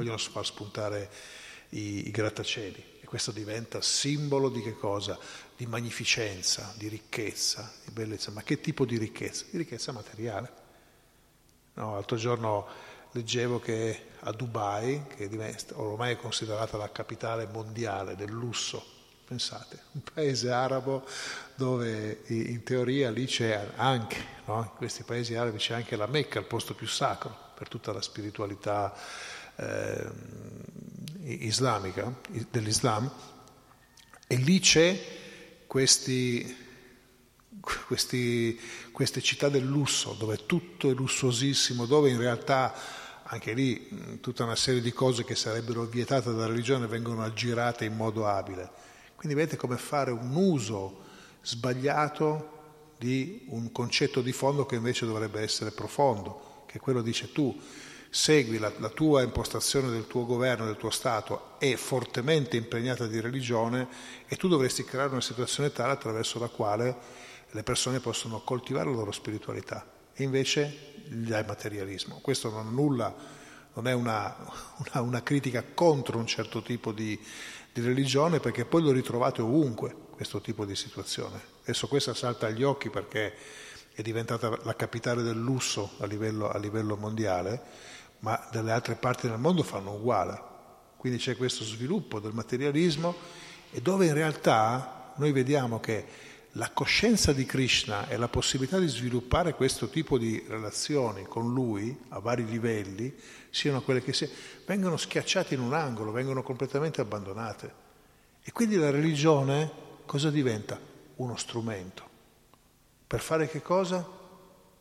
[0.00, 1.10] vogliono far spuntare
[1.70, 5.18] i, i grattacieli e questo diventa simbolo di che cosa?
[5.56, 8.30] Di magnificenza, di ricchezza, di bellezza.
[8.30, 9.44] Ma che tipo di ricchezza?
[9.50, 10.52] Di ricchezza materiale.
[11.74, 12.66] No, l'altro giorno
[13.12, 15.28] leggevo che a Dubai, che
[15.74, 21.04] ormai è considerata la capitale mondiale del lusso, pensate, un paese arabo
[21.54, 24.62] dove in teoria lì c'è anche, no?
[24.62, 28.00] in questi paesi arabi c'è anche la Mecca, il posto più sacro per tutta la
[28.00, 28.92] spiritualità
[29.60, 30.10] eh,
[31.22, 32.12] islamica,
[32.50, 33.10] dell'Islam,
[34.26, 34.98] e lì c'è
[35.66, 36.56] questi,
[37.60, 38.58] questi,
[38.92, 42.74] queste città del lusso, dove tutto è lussuosissimo, dove in realtà
[43.24, 47.94] anche lì tutta una serie di cose che sarebbero vietate dalla religione vengono aggirate in
[47.94, 48.68] modo abile.
[49.14, 51.04] Quindi vedete come fare un uso
[51.42, 52.58] sbagliato
[52.98, 57.56] di un concetto di fondo che invece dovrebbe essere profondo, che quello dice tu
[58.10, 63.20] segui la, la, tua impostazione del tuo governo, del tuo Stato, è fortemente impregnata di
[63.20, 63.88] religione
[64.26, 66.96] e tu dovresti creare una situazione tale attraverso la quale
[67.52, 72.18] le persone possono coltivare la loro spiritualità e invece gli hai materialismo.
[72.20, 73.14] Questo non, nulla,
[73.74, 74.36] non è una,
[74.78, 77.18] una, una, critica contro un certo tipo di,
[77.72, 81.40] di religione perché poi lo ritrovate ovunque questo tipo di situazione.
[81.62, 83.34] Adesso questa salta agli occhi perché
[83.92, 87.62] è diventata la capitale del lusso a livello, a livello mondiale
[88.20, 90.48] ma dalle altre parti del mondo fanno uguale.
[90.96, 93.14] Quindi c'è questo sviluppo del materialismo
[93.70, 98.88] e dove in realtà noi vediamo che la coscienza di Krishna e la possibilità di
[98.88, 103.14] sviluppare questo tipo di relazioni con lui a vari livelli
[103.50, 104.28] siano quelle che si,
[104.66, 107.88] vengono schiacciate in un angolo, vengono completamente abbandonate.
[108.42, 109.70] E quindi la religione
[110.06, 110.78] cosa diventa?
[111.16, 112.08] Uno strumento.
[113.06, 114.04] Per fare che cosa?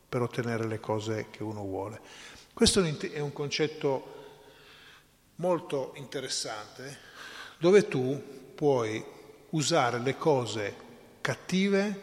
[0.09, 1.99] Per ottenere le cose che uno vuole.
[2.59, 4.15] Questo è un concetto
[5.35, 6.97] molto interessante
[7.57, 8.21] dove tu
[8.53, 9.01] puoi
[9.51, 10.75] usare le cose
[11.21, 12.01] cattive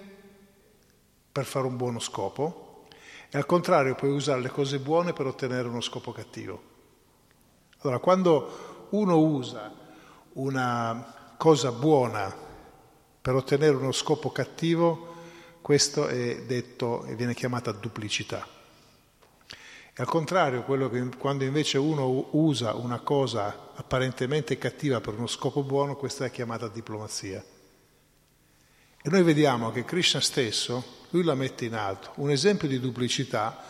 [1.31, 2.87] per fare un buono scopo
[3.29, 6.63] e al contrario puoi usare le cose buone per ottenere uno scopo cattivo.
[7.81, 9.71] Allora, quando uno usa
[10.33, 12.35] una cosa buona
[13.21, 15.17] per ottenere uno scopo cattivo,
[15.61, 18.56] questo è detto e viene chiamata duplicità.
[19.99, 25.63] E al contrario, che, quando invece uno usa una cosa apparentemente cattiva per uno scopo
[25.63, 27.43] buono, questa è chiamata diplomazia.
[29.03, 32.13] E noi vediamo che Krishna stesso, lui la mette in alto.
[32.17, 33.65] Un esempio di duplicità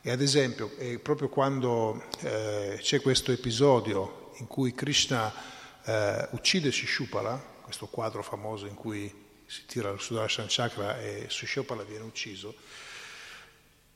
[0.00, 5.30] è ad esempio è proprio quando eh, c'è questo episodio in cui Krishna
[5.84, 9.12] eh, uccide Shishupala, questo quadro famoso in cui
[9.44, 12.54] si tira il Sudarshan Chakra e Shishupala viene ucciso,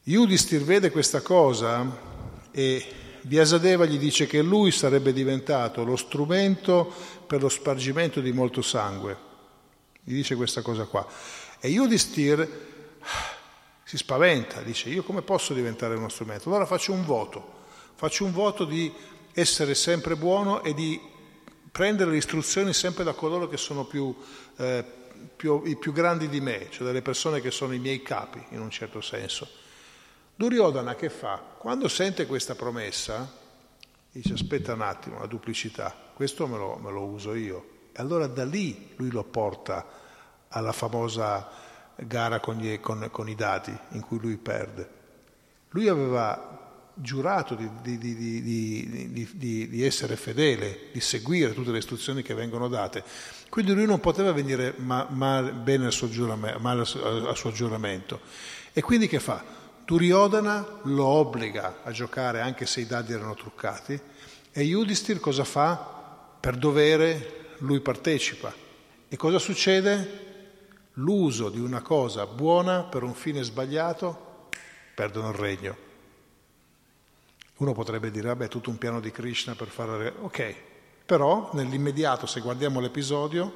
[0.04, 2.10] Yudhisthira vede questa cosa
[2.50, 2.84] e
[3.20, 6.92] Vyasadeva gli dice che lui sarebbe diventato lo strumento
[7.24, 9.16] per lo spargimento di molto sangue.
[10.02, 11.06] Gli dice questa cosa qua.
[11.60, 12.44] E Yudhisthira
[13.84, 16.48] si spaventa, dice io come posso diventare uno strumento?
[16.48, 17.60] Allora faccio un voto,
[17.94, 18.92] faccio un voto di
[19.32, 21.00] essere sempre buono e di
[21.70, 24.12] prendere le istruzioni sempre da coloro che sono più,
[24.56, 24.84] eh,
[25.36, 28.60] più, i più grandi di me, cioè dalle persone che sono i miei capi in
[28.60, 29.61] un certo senso.
[30.34, 31.40] Duryodhana che fa?
[31.58, 33.30] Quando sente questa promessa,
[34.10, 37.70] dice aspetta un attimo, la duplicità, questo me lo, me lo uso io.
[37.92, 39.86] E allora da lì lui lo porta
[40.48, 41.48] alla famosa
[41.96, 45.00] gara con, gli, con, con i dati in cui lui perde.
[45.70, 46.60] Lui aveva
[46.94, 53.02] giurato di, di, di, di, essere fedele, di seguire tutte le istruzioni che vengono date.
[53.48, 58.20] Quindi lui non poteva venire ma, ma, bene al suo, male al suo giuramento.
[58.72, 59.60] E quindi che fa?
[59.84, 64.00] Duryodhana lo obbliga a giocare anche se i dadi erano truccati
[64.52, 65.74] e Yudhisthira cosa fa?
[66.38, 68.52] Per dovere lui partecipa.
[69.08, 70.30] E cosa succede?
[70.94, 74.48] L'uso di una cosa buona per un fine sbagliato
[74.94, 75.76] perdono il regno.
[77.56, 80.12] Uno potrebbe dire, vabbè, è tutto un piano di Krishna per fare...
[80.20, 80.54] Ok,
[81.06, 83.54] però nell'immediato, se guardiamo l'episodio,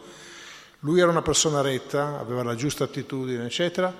[0.80, 3.92] lui era una persona retta, aveva la giusta attitudine, eccetera,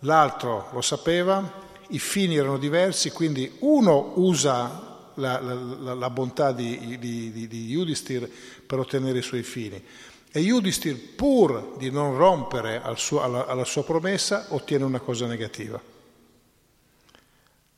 [0.00, 6.98] l'altro lo sapeva, i fini erano diversi, quindi uno usa la, la, la bontà di,
[6.98, 8.26] di, di, Yudhisthira
[8.66, 9.82] per ottenere i suoi fini
[10.30, 15.26] e Yudhisthira, pur di non rompere al suo, alla, alla sua promessa, ottiene una cosa
[15.26, 15.80] negativa.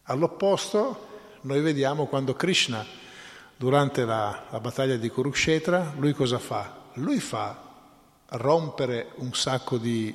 [0.02, 1.08] All'opposto,
[1.42, 2.84] noi vediamo quando Krishna,
[3.56, 6.88] durante la, la battaglia di Kurukshetra, lui cosa fa?
[6.94, 7.68] Lui fa
[8.30, 10.14] rompere un sacco di,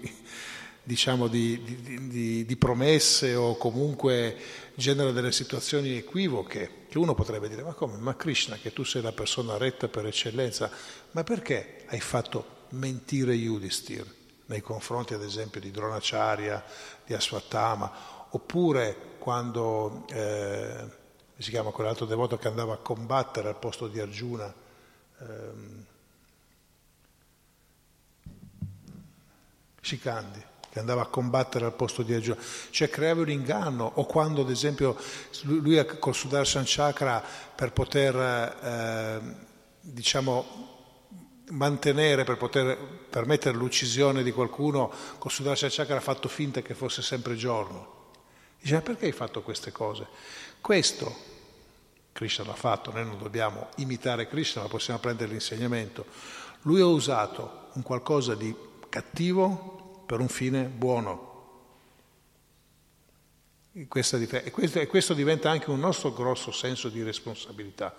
[0.85, 4.37] diciamo, di, di, di, di, promesse o comunque
[4.75, 9.01] genera delle situazioni equivoche, che uno potrebbe dire, ma come, ma Krishna, che tu sei
[9.01, 10.69] la persona retta per eccellenza,
[11.11, 14.05] ma perché hai fatto mentire Yudhisthira
[14.47, 16.63] nei confronti ad esempio di Dronacharya,
[17.03, 20.85] di Aswattama, oppure quando, eh,
[21.35, 24.53] si chiama quell'altro devoto che andava a combattere al posto di Arjuna,
[25.19, 25.85] ehm,
[29.81, 30.43] Shikandi,
[30.75, 32.37] che andava a combattere al posto di Arjuna,
[32.69, 34.97] cioè creava un inganno, o quando ad esempio
[35.43, 37.23] lui col Sudarshan Chakra
[37.55, 39.21] per poter eh,
[39.79, 40.73] diciamo
[41.51, 42.77] mantenere, per poter
[43.09, 48.11] permettere l'uccisione di qualcuno, col Sudarshan Chakra ha fatto finta che fosse sempre giorno.
[48.59, 50.05] Dice, ma perché hai fatto queste cose?
[50.59, 51.15] Questo
[52.11, 56.05] Krishna l'ha fatto, noi non dobbiamo imitare Krishna, ma possiamo prendere l'insegnamento.
[56.63, 58.53] Lui ha usato un qualcosa di
[58.89, 61.33] cattivo per un fine buono.
[63.73, 67.93] E questo, diventa anche un nostro grosso senso di responsabilità,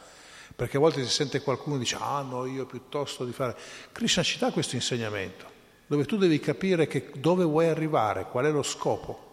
[0.55, 3.55] perché a volte si sente qualcuno che dice ah no, io piuttosto di fare...
[3.93, 5.45] Krishna ci dà questo insegnamento,
[5.87, 9.25] dove tu devi capire dove vuoi arrivare, qual è lo scopo.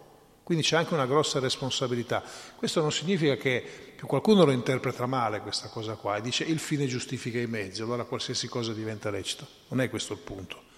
[0.42, 2.22] Quindi c'è anche una grossa responsabilità.
[2.56, 6.58] Questo non significa che, che qualcuno lo interpreta male questa cosa qua e dice il
[6.58, 9.46] fine giustifica i mezzi, allora qualsiasi cosa diventa lecito.
[9.68, 10.72] Non è questo il punto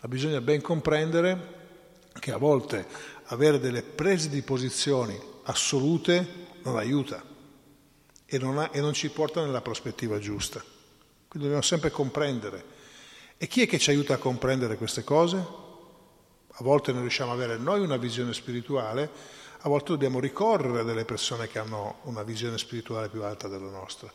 [0.00, 1.54] ma bisogna ben comprendere
[2.18, 2.86] che a volte
[3.24, 7.22] avere delle prese di posizioni assolute non aiuta
[8.24, 10.58] e non, ha, e non ci porta nella prospettiva giusta.
[11.28, 12.74] Quindi dobbiamo sempre comprendere.
[13.38, 15.36] E chi è che ci aiuta a comprendere queste cose?
[15.36, 19.10] A volte non riusciamo ad avere noi una visione spirituale,
[19.58, 23.70] a volte dobbiamo ricorrere a delle persone che hanno una visione spirituale più alta della
[23.70, 24.10] nostra.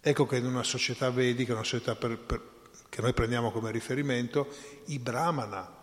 [0.00, 2.40] Ecco che in una società vedica, una società per, per,
[2.88, 4.48] che noi prendiamo come riferimento,
[4.86, 5.76] i brahmana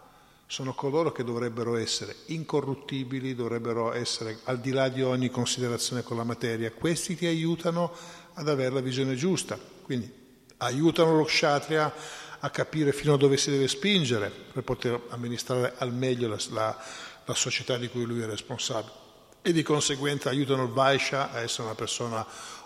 [0.47, 6.17] sono coloro che dovrebbero essere incorruttibili, dovrebbero essere al di là di ogni considerazione con
[6.17, 6.71] la materia.
[6.71, 7.91] Questi ti aiutano
[8.33, 10.11] ad avere la visione giusta, quindi
[10.57, 11.93] aiutano lo kshatriya
[12.39, 16.83] a capire fino a dove si deve spingere per poter amministrare al meglio la, la,
[17.25, 19.03] la società di cui lui è responsabile
[19.41, 22.25] e di conseguenza aiutano il Vaishya a essere una persona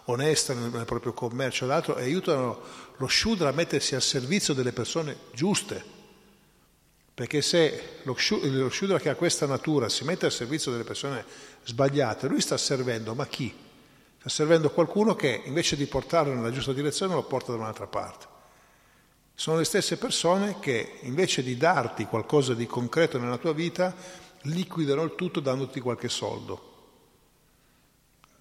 [0.10, 2.60] onesta nel, proprio commercio ed altro e aiutano
[2.98, 5.98] lo Shudra a mettersi al servizio delle persone giuste.
[7.14, 11.24] Perché se lo Shudra che ha questa natura si mette al servizio delle persone
[11.64, 13.54] sbagliate, lui sta servendo, ma chi?
[14.20, 18.26] Sta servendo qualcuno che invece di portarlo nella giusta direzione lo porta da un'altra parte.
[19.36, 23.96] Sono le stesse persone che invece di darti qualcosa di concreto nella tua vita,
[24.44, 26.79] liquidano il tutto dandoti qualche soldo.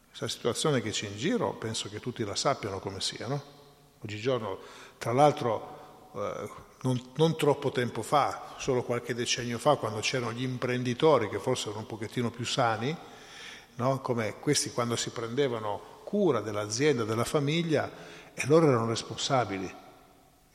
[0.08, 3.56] Questa situazione che c'è in giro penso che tutti la sappiano come sia, no?
[4.00, 4.58] Oggigiorno,
[4.98, 6.50] tra l'altro, eh,
[6.82, 11.64] non, non, troppo tempo fa, solo qualche decennio fa, quando c'erano gli imprenditori che forse
[11.64, 12.96] erano un pochettino più sani,
[13.76, 14.00] no?
[14.00, 17.90] come questi quando si prendevano cura dell'azienda, della famiglia,
[18.34, 19.72] e loro erano responsabili,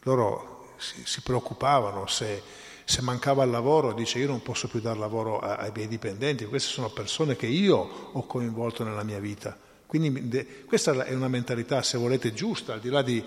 [0.04, 2.42] loro si, si preoccupavano se,
[2.86, 6.72] se, mancava il lavoro, dice io non posso più dare lavoro ai miei dipendenti, queste
[6.72, 7.78] sono persone che io
[8.12, 9.58] ho coinvolto nella mia vita.
[9.86, 13.24] Quindi questa è una mentalità, se volete, giusta, al di là di,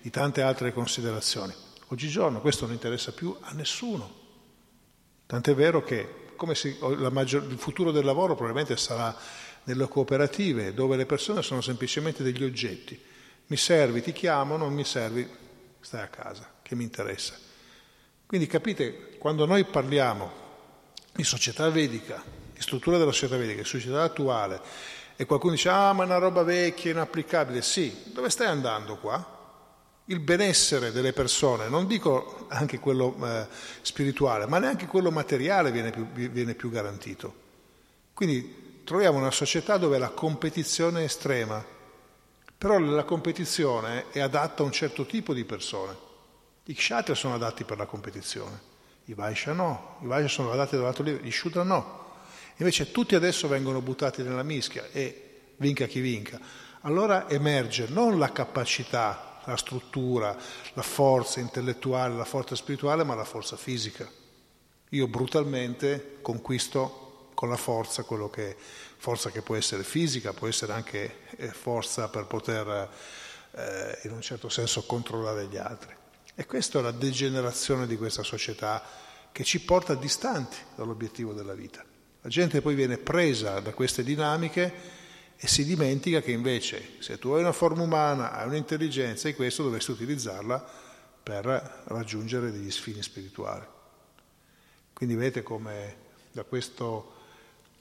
[0.00, 1.54] di tante altre considerazioni.
[1.88, 4.18] Oggigiorno questo non interessa più a nessuno.
[5.26, 6.76] Tant'è vero che si,
[7.10, 9.16] maggior, il futuro del lavoro probabilmente sarà
[9.64, 13.00] nelle cooperative, dove le persone sono semplicemente degli oggetti.
[13.46, 15.28] Mi servi, ti chiamo, non mi servi,
[15.80, 17.48] stai a casa, che mi interessa.
[18.30, 20.30] Quindi capite, quando noi parliamo
[21.12, 22.22] di società vedica,
[22.54, 24.60] di struttura della società vedica, di società attuale,
[25.16, 27.60] e qualcuno dice, ah ma è una roba vecchia, inapplicabile.
[27.60, 29.38] Sì, dove stai andando qua?
[30.04, 33.48] Il benessere delle persone, non dico anche quello eh,
[33.82, 37.34] spirituale, ma neanche quello materiale viene più, viene più garantito.
[38.14, 41.64] Quindi troviamo una società dove la competizione è estrema,
[42.56, 46.09] però la competizione è adatta a un certo tipo di persone.
[46.70, 48.60] I kshatriya sono adatti per la competizione,
[49.06, 51.98] i vaishya no, i vaishya sono adatti dall'altro livello, gli shudra no.
[52.58, 56.38] Invece tutti adesso vengono buttati nella mischia e vinca chi vinca.
[56.82, 60.36] Allora emerge non la capacità, la struttura,
[60.74, 64.08] la forza intellettuale, la forza spirituale, ma la forza fisica.
[64.90, 68.56] Io brutalmente conquisto con la forza quello che
[68.96, 72.88] forza che può essere fisica, può essere anche eh, forza per poter
[73.56, 75.98] eh, in un certo senso controllare gli altri.
[76.34, 78.82] E questa è la degenerazione di questa società
[79.32, 81.84] che ci porta distanti dall'obiettivo della vita.
[82.22, 84.98] La gente poi viene presa da queste dinamiche
[85.36, 89.62] e si dimentica che invece se tu hai una forma umana, hai un'intelligenza e questo
[89.62, 90.88] dovresti utilizzarla
[91.22, 93.64] per raggiungere degli sfini spirituali.
[94.92, 95.96] Quindi vedete come
[96.32, 97.14] da questo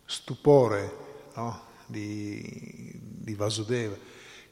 [0.05, 0.95] stupore
[1.35, 3.97] no, di, di Vasudeva,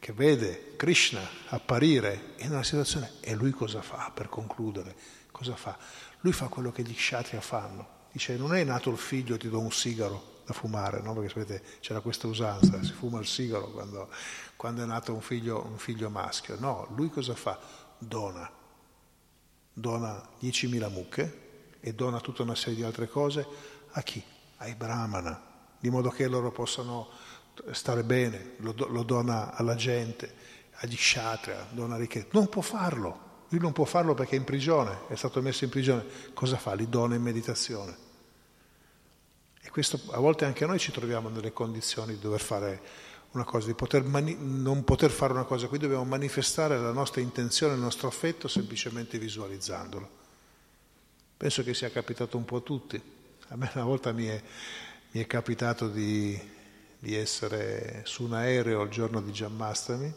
[0.07, 4.95] che vede Krishna apparire in una situazione, e lui cosa fa per concludere?
[5.31, 5.77] Cosa fa?
[6.21, 8.05] Lui fa quello che gli kshatriya fanno.
[8.13, 11.13] Dice, non è nato il figlio, ti do un sigaro da fumare, no?
[11.13, 14.09] perché sapete c'era questa usanza, si fuma il sigaro quando,
[14.55, 16.57] quando è nato un figlio, un figlio maschio.
[16.57, 17.59] No, lui cosa fa?
[17.97, 18.49] Dona.
[19.73, 21.41] Dona 10.000 mucche,
[21.81, 23.45] e dona tutta una serie di altre cose
[23.91, 24.23] a chi?
[24.59, 25.37] Ai brahmana,
[25.77, 27.09] di modo che loro possano
[27.71, 30.33] stare bene, lo, lo dona alla gente,
[30.79, 32.27] agli kshatriya, dona ricchezza.
[32.31, 35.69] Non può farlo, lui non può farlo perché è in prigione, è stato messo in
[35.69, 36.05] prigione.
[36.33, 36.73] Cosa fa?
[36.73, 38.05] Li dona in meditazione.
[39.61, 42.81] E questo a volte anche noi ci troviamo nelle condizioni di dover fare
[43.31, 47.21] una cosa, di poter mani- non poter fare una cosa, qui dobbiamo manifestare la nostra
[47.21, 50.09] intenzione, il nostro affetto semplicemente visualizzandolo.
[51.37, 53.01] Penso che sia capitato un po' a tutti.
[53.49, 54.41] A me una volta mi è,
[55.11, 56.39] mi è capitato di,
[57.07, 60.13] di, essere su un aereo il giorno di Giammastami,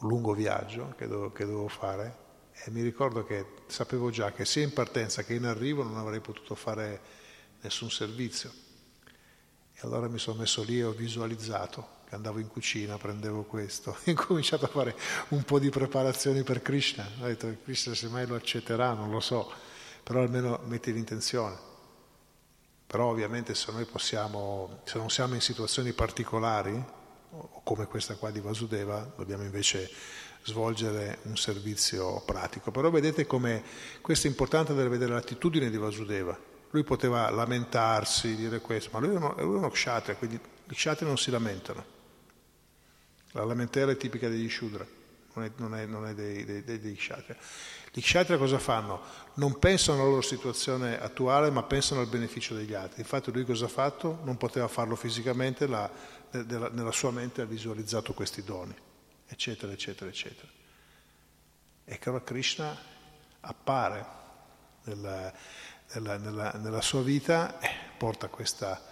[0.00, 2.16] un lungo viaggio che dovevo, che dovevo fare,
[2.52, 6.20] e mi ricordo che sapevo già che sia in partenza che in arrivo non avrei
[6.20, 7.00] potuto fare
[7.60, 8.50] nessun servizio.
[9.74, 13.90] E allora mi sono messo lì e ho visualizzato che andavo in cucina, prendevo questo,
[13.98, 14.96] ho incominciato a fare
[15.28, 17.06] un po' di preparazioni per Krishna.
[17.20, 19.72] Ho detto Krishna se mai lo accetterà, non lo so
[20.04, 21.72] però almeno metti l'intenzione.
[22.94, 26.80] Però ovviamente se noi possiamo, se non siamo in situazioni particolari,
[27.64, 29.90] come questa qua di Vasudeva, dobbiamo invece
[30.44, 32.70] svolgere un servizio pratico.
[32.70, 33.64] Però vedete come
[34.00, 36.38] questo è importante vedere l'attitudine di Vasudeva.
[36.70, 40.74] Lui poteva lamentarsi, dire questo, ma lui è uno, lui è uno kshatriya, quindi gli
[40.74, 41.84] kshatriya non si lamentano.
[43.32, 44.86] La lamentela è tipica degli shudra,
[45.32, 47.36] non è, non è, non è dei, dei, dei, dei kshatriya.
[47.96, 49.02] Gli kshatriya cosa fanno?
[49.34, 53.02] Non pensano alla loro situazione attuale, ma pensano al beneficio degli altri.
[53.02, 54.18] Infatti lui cosa ha fatto?
[54.24, 55.88] Non poteva farlo fisicamente, la,
[56.32, 58.74] nella sua mente ha visualizzato questi doni,
[59.28, 60.48] eccetera, eccetera, eccetera.
[61.84, 62.76] E allora Krishna
[63.38, 64.06] appare
[64.86, 65.32] nella,
[65.92, 68.82] nella, nella, nella sua vita e porta questa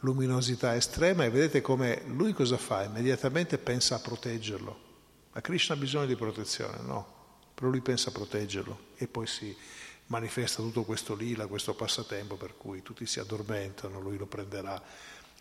[0.00, 2.84] luminosità estrema e vedete come lui cosa fa?
[2.84, 4.84] Immediatamente pensa a proteggerlo.
[5.32, 7.14] Ma Krishna ha bisogno di protezione, no?
[7.56, 9.56] Però lui pensa a proteggerlo e poi si
[10.08, 14.80] manifesta tutto questo lila, questo passatempo per cui tutti si addormentano, lui lo prenderà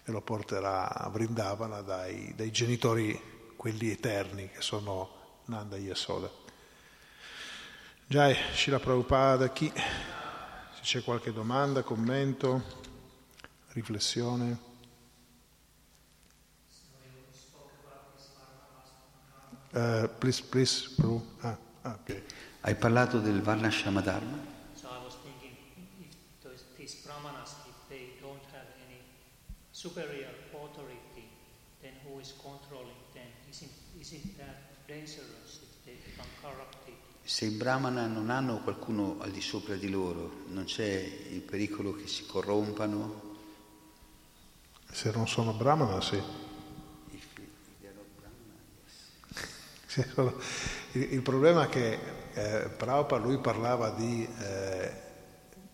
[0.02, 3.20] e lo porterà a Vrindavana dai, dai genitori,
[3.58, 6.32] quelli eterni, che sono Nanda e Yasoda.
[8.08, 9.70] Jai, Shila Prabhupada, chi?
[9.76, 12.64] Se c'è qualche domanda, commento,
[13.74, 14.74] riflessione.
[19.74, 21.22] Uh, please, please, Prabhu.
[21.42, 21.65] Ah.
[21.86, 22.24] Okay.
[22.62, 24.40] Hai parlato del Varnashama Dharma?
[24.74, 25.56] So I was thinking
[26.02, 28.98] if those, these brahmanas, if they don't have any
[29.70, 31.30] superior authority,
[31.84, 33.30] then who is controlling them?
[33.48, 33.70] Isn't,
[34.02, 36.96] isn't that dangerous if they become corrupted?
[37.24, 40.90] Se i brahmana non hanno qualcuno al di sopra di loro, non c'è
[41.30, 43.22] il pericolo che si corrompano?
[44.90, 46.20] Se non sono brahmana, sì.
[50.96, 52.00] Il, il problema è che
[52.34, 54.92] eh, Prabhupada lui parlava di, eh,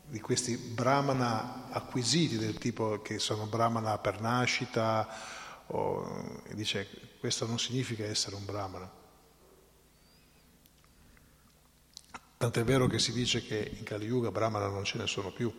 [0.08, 5.08] di, questi brahmana acquisiti del tipo che sono brahmana per nascita,
[5.68, 6.88] o, dice
[7.20, 9.00] questo non significa essere un brahmana.
[12.38, 15.54] Tant'è vero che si dice che in Kali Yuga brahmana non ce ne sono più.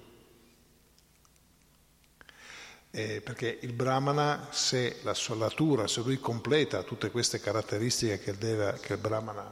[2.94, 8.36] Eh, perché il Brahmana, se la sua natura, se lui completa tutte queste caratteristiche che,
[8.36, 9.50] deve, che il Brahmana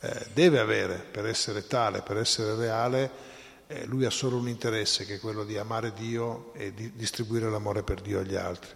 [0.00, 3.10] eh, deve avere per essere tale, per essere reale,
[3.68, 7.48] eh, lui ha solo un interesse che è quello di amare Dio e di distribuire
[7.48, 8.70] l'amore per Dio agli altri.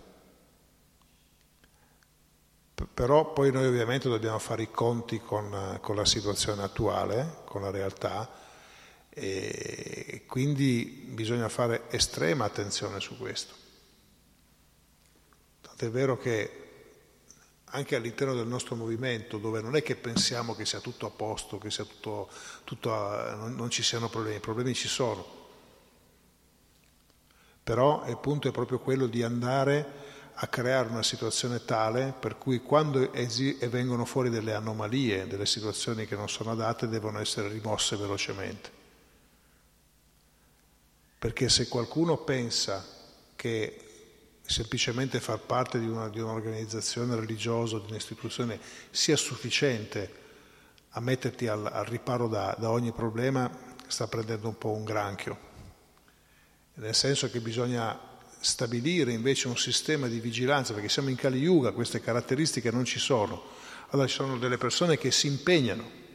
[2.77, 7.61] P- però poi noi ovviamente dobbiamo fare i conti con, con la situazione attuale, con
[7.61, 8.27] la realtà,
[9.11, 13.58] e quindi bisogna fare estrema attenzione su questo.
[15.79, 16.65] Tant'è vero che
[17.67, 21.57] anche all'interno del nostro movimento, dove non è che pensiamo che sia tutto a posto,
[21.59, 22.29] che tutto,
[22.65, 25.25] tutto a, non, non ci siano problemi, i problemi ci sono.
[27.63, 32.61] Però il punto è proprio quello di andare a creare una situazione tale per cui
[32.61, 37.95] quando esi- vengono fuori delle anomalie, delle situazioni che non sono adatte, devono essere rimosse
[37.95, 38.71] velocemente.
[41.21, 42.85] Perché se qualcuno pensa
[43.37, 43.88] che
[44.49, 48.59] semplicemente far parte di, una, di un'organizzazione religiosa o di un'istituzione
[48.91, 50.27] sia sufficiente
[50.93, 53.51] a metterti al, al riparo da, da, ogni problema,
[53.87, 55.39] sta prendendo un po' un granchio.
[56.75, 58.07] nel senso che bisogna
[58.41, 62.99] stabilire invece un sistema di vigilanza, perché siamo in Kali Yuga, queste caratteristiche non ci
[62.99, 63.43] sono.
[63.91, 66.07] Allora ci sono delle persone che si impegnano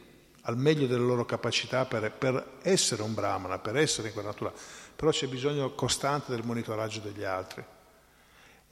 [0.42, 4.52] al meglio delle loro capacità per, per essere un brahmana, per essere in quella natura,
[4.96, 7.64] però c'è bisogno costante del monitoraggio degli altri.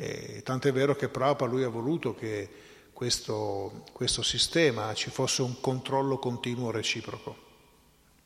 [0.03, 2.48] E, tant'è vero che Prabhupada lui ha voluto che
[2.92, 7.36] questo, questo sistema ci fosse un controllo continuo reciproco.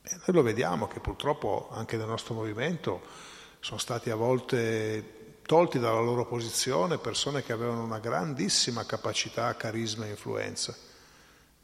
[0.03, 3.03] E noi lo vediamo che purtroppo anche nel nostro movimento
[3.61, 10.07] sono stati a volte tolti dalla loro posizione persone che avevano una grandissima capacità, carisma
[10.07, 10.75] e influenza.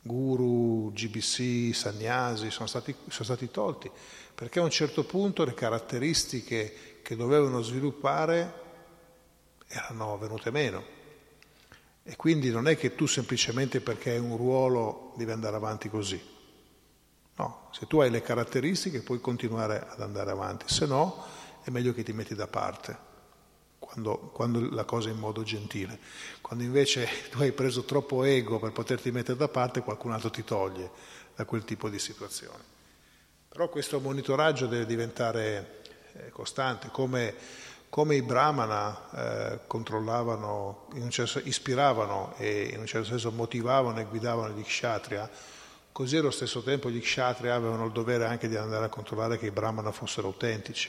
[0.02, 3.90] Guru, GBC, Sannyasi sono sono stati tolti
[4.34, 8.61] perché a un certo punto le caratteristiche che dovevano sviluppare
[9.72, 11.00] erano venute meno.
[12.02, 16.20] E quindi non è che tu semplicemente perché hai un ruolo devi andare avanti così.
[17.36, 21.24] No, se tu hai le caratteristiche puoi continuare ad andare avanti, se no
[21.62, 23.10] è meglio che ti metti da parte,
[23.78, 25.98] quando, quando la cosa è in modo gentile.
[26.40, 30.44] Quando invece tu hai preso troppo ego per poterti mettere da parte, qualcun altro ti
[30.44, 30.90] toglie
[31.34, 32.70] da quel tipo di situazione.
[33.48, 35.82] Però questo monitoraggio deve diventare
[36.14, 37.34] eh, costante, come,
[37.92, 44.54] come, i brahmana eh, controllavano, certo, ispiravano e in un certo senso motivavano e guidavano
[44.54, 45.28] gli kshatriya,
[45.92, 49.44] così allo stesso tempo gli kshatriya avevano il dovere anche di andare a controllare che
[49.44, 50.88] i brahmana fossero autentici.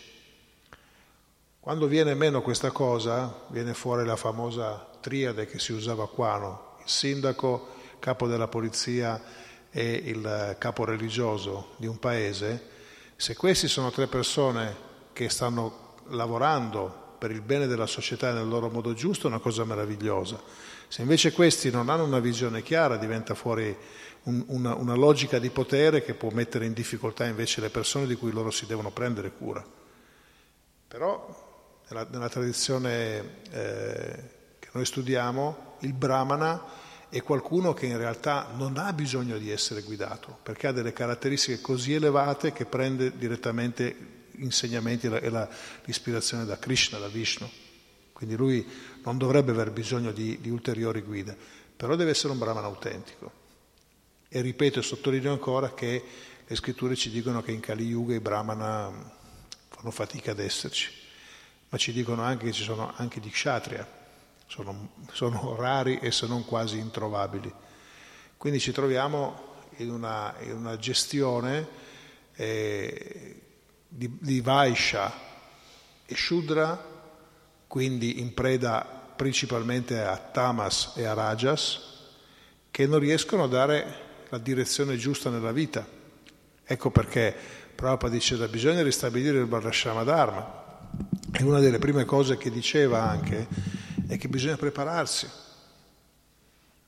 [1.59, 6.75] Quando viene meno questa cosa, viene fuori la famosa triade che si usava qua, no?
[6.79, 9.21] il sindaco, il capo della polizia
[9.69, 12.69] e il capo religioso di un paese,
[13.17, 14.73] se questi sono tre persone
[15.11, 19.63] che stanno lavorando per il bene della società nel loro modo giusto, è una cosa
[19.63, 20.41] meravigliosa.
[20.87, 23.75] Se invece questi non hanno una visione chiara, diventa fuori
[24.23, 28.15] un, una, una, logica di potere che può mettere in difficoltà invece le persone di
[28.15, 29.65] cui loro si devono prendere cura.
[30.87, 34.23] Però nella, nella tradizione eh,
[34.59, 36.61] che noi studiamo, il brahmana
[37.09, 41.61] è qualcuno che in realtà non ha bisogno di essere guidato, perché ha delle caratteristiche
[41.61, 45.47] così elevate che prende direttamente insegnamenti e
[45.85, 47.49] l'ispirazione da Krishna, da Vishnu.
[48.11, 48.65] Quindi lui
[49.03, 51.37] non dovrebbe aver bisogno di, di ulteriori guide,
[51.75, 53.41] però deve essere un brahmana autentico.
[54.29, 56.03] E ripeto e sottolineo ancora che
[56.45, 58.91] le scritture ci dicono che in Kali Yuga i brahmana
[59.69, 60.91] fanno fatica ad esserci,
[61.69, 63.87] ma ci dicono anche che ci sono anche gli kshatriya,
[64.47, 67.53] sono, sono rari e se non quasi introvabili.
[68.37, 71.67] Quindi ci troviamo in una, in una gestione
[72.35, 73.42] eh,
[73.95, 75.13] di, di Vaisha
[76.05, 76.91] e Shudra,
[77.67, 78.81] quindi in preda
[79.15, 81.91] principalmente a Tamas e a Rajas,
[82.71, 85.85] che non riescono a dare la direzione giusta nella vita.
[86.63, 87.35] Ecco perché
[87.75, 90.61] Prabhupada diceva bisogna ristabilire il Varnashama Dharma.
[91.31, 93.47] E una delle prime cose che diceva anche
[94.07, 95.29] è che bisogna prepararsi.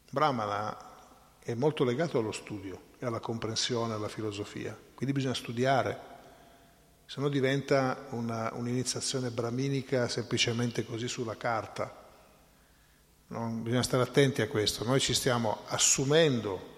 [0.10, 0.78] Brahmana
[1.40, 6.15] è molto legato allo studio e alla comprensione, alla filosofia, quindi bisogna studiare,
[7.06, 12.04] se no diventa una, un'iniziazione brahminica semplicemente così sulla carta.
[13.28, 14.84] Non, bisogna stare attenti a questo.
[14.84, 16.74] Noi ci stiamo assumendo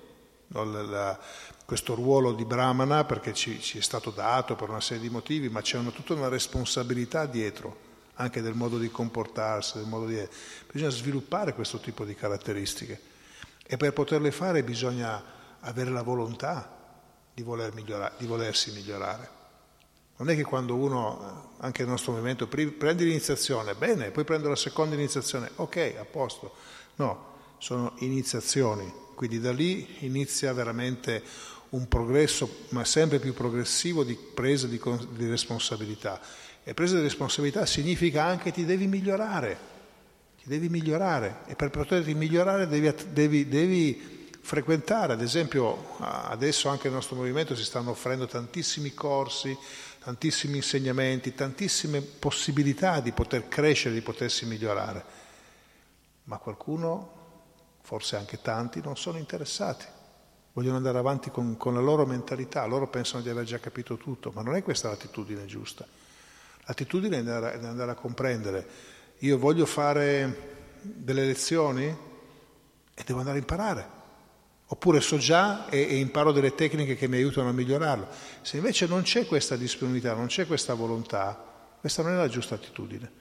[0.47, 1.19] no, la,
[1.65, 5.49] questo ruolo di brahmana perché ci, ci, è stato dato per una serie di motivi,
[5.49, 7.86] ma c'è una, tutta una responsabilità dietro
[8.19, 10.28] anche del modo di comportarsi, del modo di...
[10.71, 12.99] Bisogna sviluppare questo tipo di caratteristiche
[13.63, 15.23] e per poterle fare bisogna
[15.59, 16.75] avere la volontà
[17.34, 19.36] di, voler migliorare, di volersi migliorare.
[20.18, 24.55] Non è che quando uno, anche nel nostro movimento, prende l'iniziazione, bene, poi prende la
[24.55, 26.53] seconda iniziazione, ok, a posto.
[26.95, 31.24] No, sono iniziazioni, quindi da lì inizia veramente
[31.70, 36.20] un progresso, ma sempre più progressivo, di presa di, di responsabilità.
[36.63, 39.57] E presa di responsabilità significa anche ti devi migliorare,
[40.41, 46.86] ti devi migliorare e per poterti migliorare devi, devi, devi frequentare, ad esempio adesso anche
[46.86, 49.57] nel nostro movimento si stanno offrendo tantissimi corsi,
[50.08, 55.03] tantissimi insegnamenti, tantissime possibilità di poter crescere, di potersi migliorare,
[56.24, 57.12] ma qualcuno,
[57.82, 59.84] forse anche tanti, non sono interessati,
[60.53, 64.32] vogliono andare avanti con, con la loro mentalità, loro pensano di aver già capito tutto,
[64.34, 65.86] ma non è questa l'attitudine giusta.
[66.64, 68.68] L'attitudine è andare, è andare a comprendere.
[69.18, 73.97] Io voglio fare delle lezioni e devo andare a imparare.
[74.70, 78.07] Oppure so già e, e, imparo delle tecniche che mi aiutano a migliorarlo.
[78.41, 81.41] Se invece non c'è questa disponibilità, non c'è questa volontà,
[81.80, 83.11] questa non è la giusta attitudine.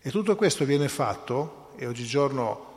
[0.00, 2.74] E tutto questo viene fatto, e oggigiorno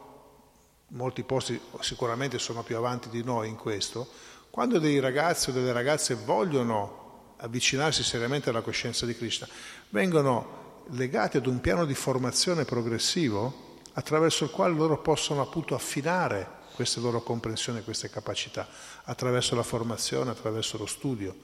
[0.87, 4.07] molti posti sicuramente sono più avanti di noi in questo,
[4.49, 9.47] quando dei ragazzi o delle ragazze vogliono avvicinarsi seriamente alla coscienza di Krishna,
[9.89, 16.57] vengono legati ad un piano di formazione progressivo attraverso il quale loro possono appunto affinare
[16.79, 18.65] queste loro comprensioni, queste capacità,
[19.03, 21.35] attraverso la formazione, attraverso lo studio.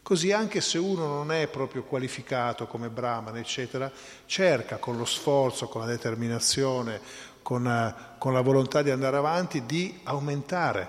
[0.00, 3.90] Così anche se uno non è proprio qualificato come Brahman, eccetera,
[4.26, 7.00] cerca con lo sforzo, con la determinazione,
[7.42, 10.88] con, eh, con la volontà di andare avanti, di aumentare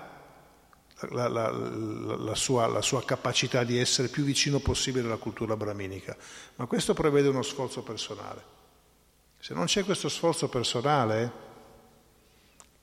[1.10, 6.16] la, la, la, sua, la, sua, capacità di essere più vicino possibile alla cultura brahminica.
[6.54, 8.44] Ma questo prevede uno sforzo personale.
[9.40, 11.46] Se non c'è questo sforzo personale,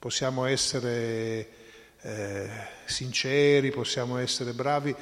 [0.06, 1.50] possiamo essere
[2.00, 2.50] eh,
[2.86, 4.96] sinceri, possiamo essere bravi,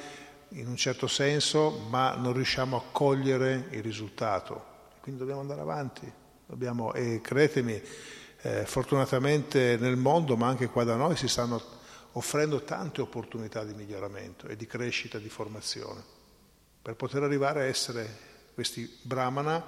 [0.52, 4.64] in un certo senso, ma non riusciamo a cogliere il risultato.
[5.02, 6.10] Quindi dobbiamo andare avanti.
[6.46, 7.82] Dobbiamo, e credetemi,
[8.40, 11.60] eh, fortunatamente nel mondo, ma anche qua da noi, si stanno
[12.12, 16.02] offrendo tante opportunità di miglioramento e di crescita, di formazione,
[16.80, 18.08] per poter arrivare a essere
[18.54, 19.62] questi brahmana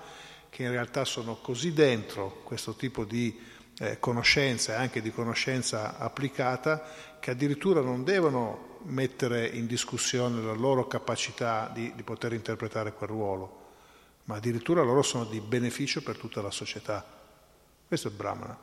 [0.49, 3.39] che in realtà sono così dentro questo tipo di
[3.79, 6.83] eh, conoscenza e anche di conoscenza applicata
[7.20, 13.09] che addirittura non devono mettere in discussione la loro capacità di, di poter interpretare quel
[13.09, 13.64] ruolo,
[14.24, 17.05] ma addirittura loro sono di beneficio per tutta la società.
[17.87, 18.57] Questo è Brahmana.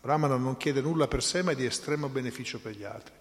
[0.00, 3.14] Brahmana non chiede nulla per sé, ma è di estremo beneficio per gli altri.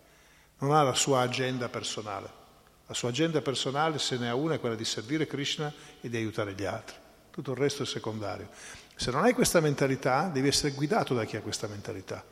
[0.60, 2.42] Non ha la sua agenda personale.
[2.88, 6.18] La sua agenda personale, se ne ha una, è quella di servire Krishna e di
[6.18, 6.96] aiutare gli altri.
[7.32, 8.50] Tutto il resto è secondario.
[8.96, 12.24] Se non hai questa mentalità, devi essere guidato da chi ha questa mentalità.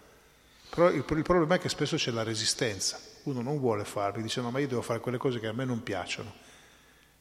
[0.69, 4.41] Però il, il problema è che spesso c'è la resistenza uno non vuole farli, dice
[4.41, 6.33] no ma io devo fare quelle cose che a me non piacciono.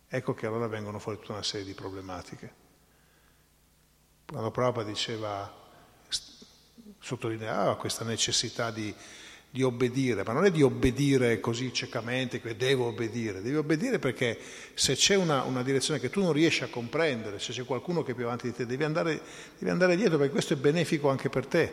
[0.08, 2.54] Ecco che allora vengono fuori tutta una serie di problematiche.
[4.26, 5.52] Quando Prabhupada diceva,
[6.98, 8.94] sottolineava questa necessità di,
[9.52, 14.38] di obbedire, ma non è di obbedire così ciecamente, che devo obbedire, devi obbedire perché
[14.74, 18.12] se c'è una, una, direzione che tu non riesci a comprendere, se c'è qualcuno che
[18.12, 19.20] è più avanti di te, devi andare,
[19.58, 21.72] devi andare dietro perché questo è benefico anche per te.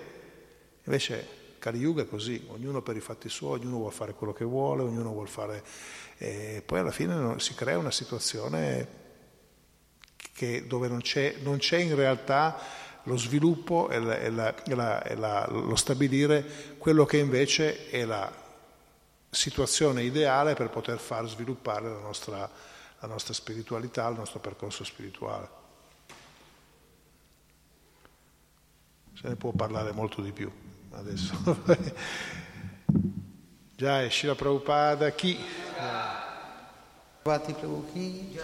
[0.85, 1.27] Invece
[1.59, 4.83] Kali Yuga è così, ognuno per i fatti suoi, ognuno vuole fare quello che vuole,
[4.83, 5.63] ognuno vuole fare...
[6.19, 9.05] E poi alla fine si crea una situazione
[10.33, 12.57] che, dove non c'è, non c'è, in realtà
[13.07, 18.31] lo sviluppo e, la, e, la, e, la, lo stabilire quello che invece è la
[19.29, 22.49] situazione ideale per poter far sviluppare la nostra,
[22.99, 25.49] la nostra spiritualità, il nostro percorso spirituale.
[29.13, 30.51] Se ne può parlare molto di più
[30.91, 31.33] adesso.
[33.75, 35.39] Già è Shila Prabhupada chi?
[37.23, 37.53] Prabhupada
[37.93, 38.39] chi?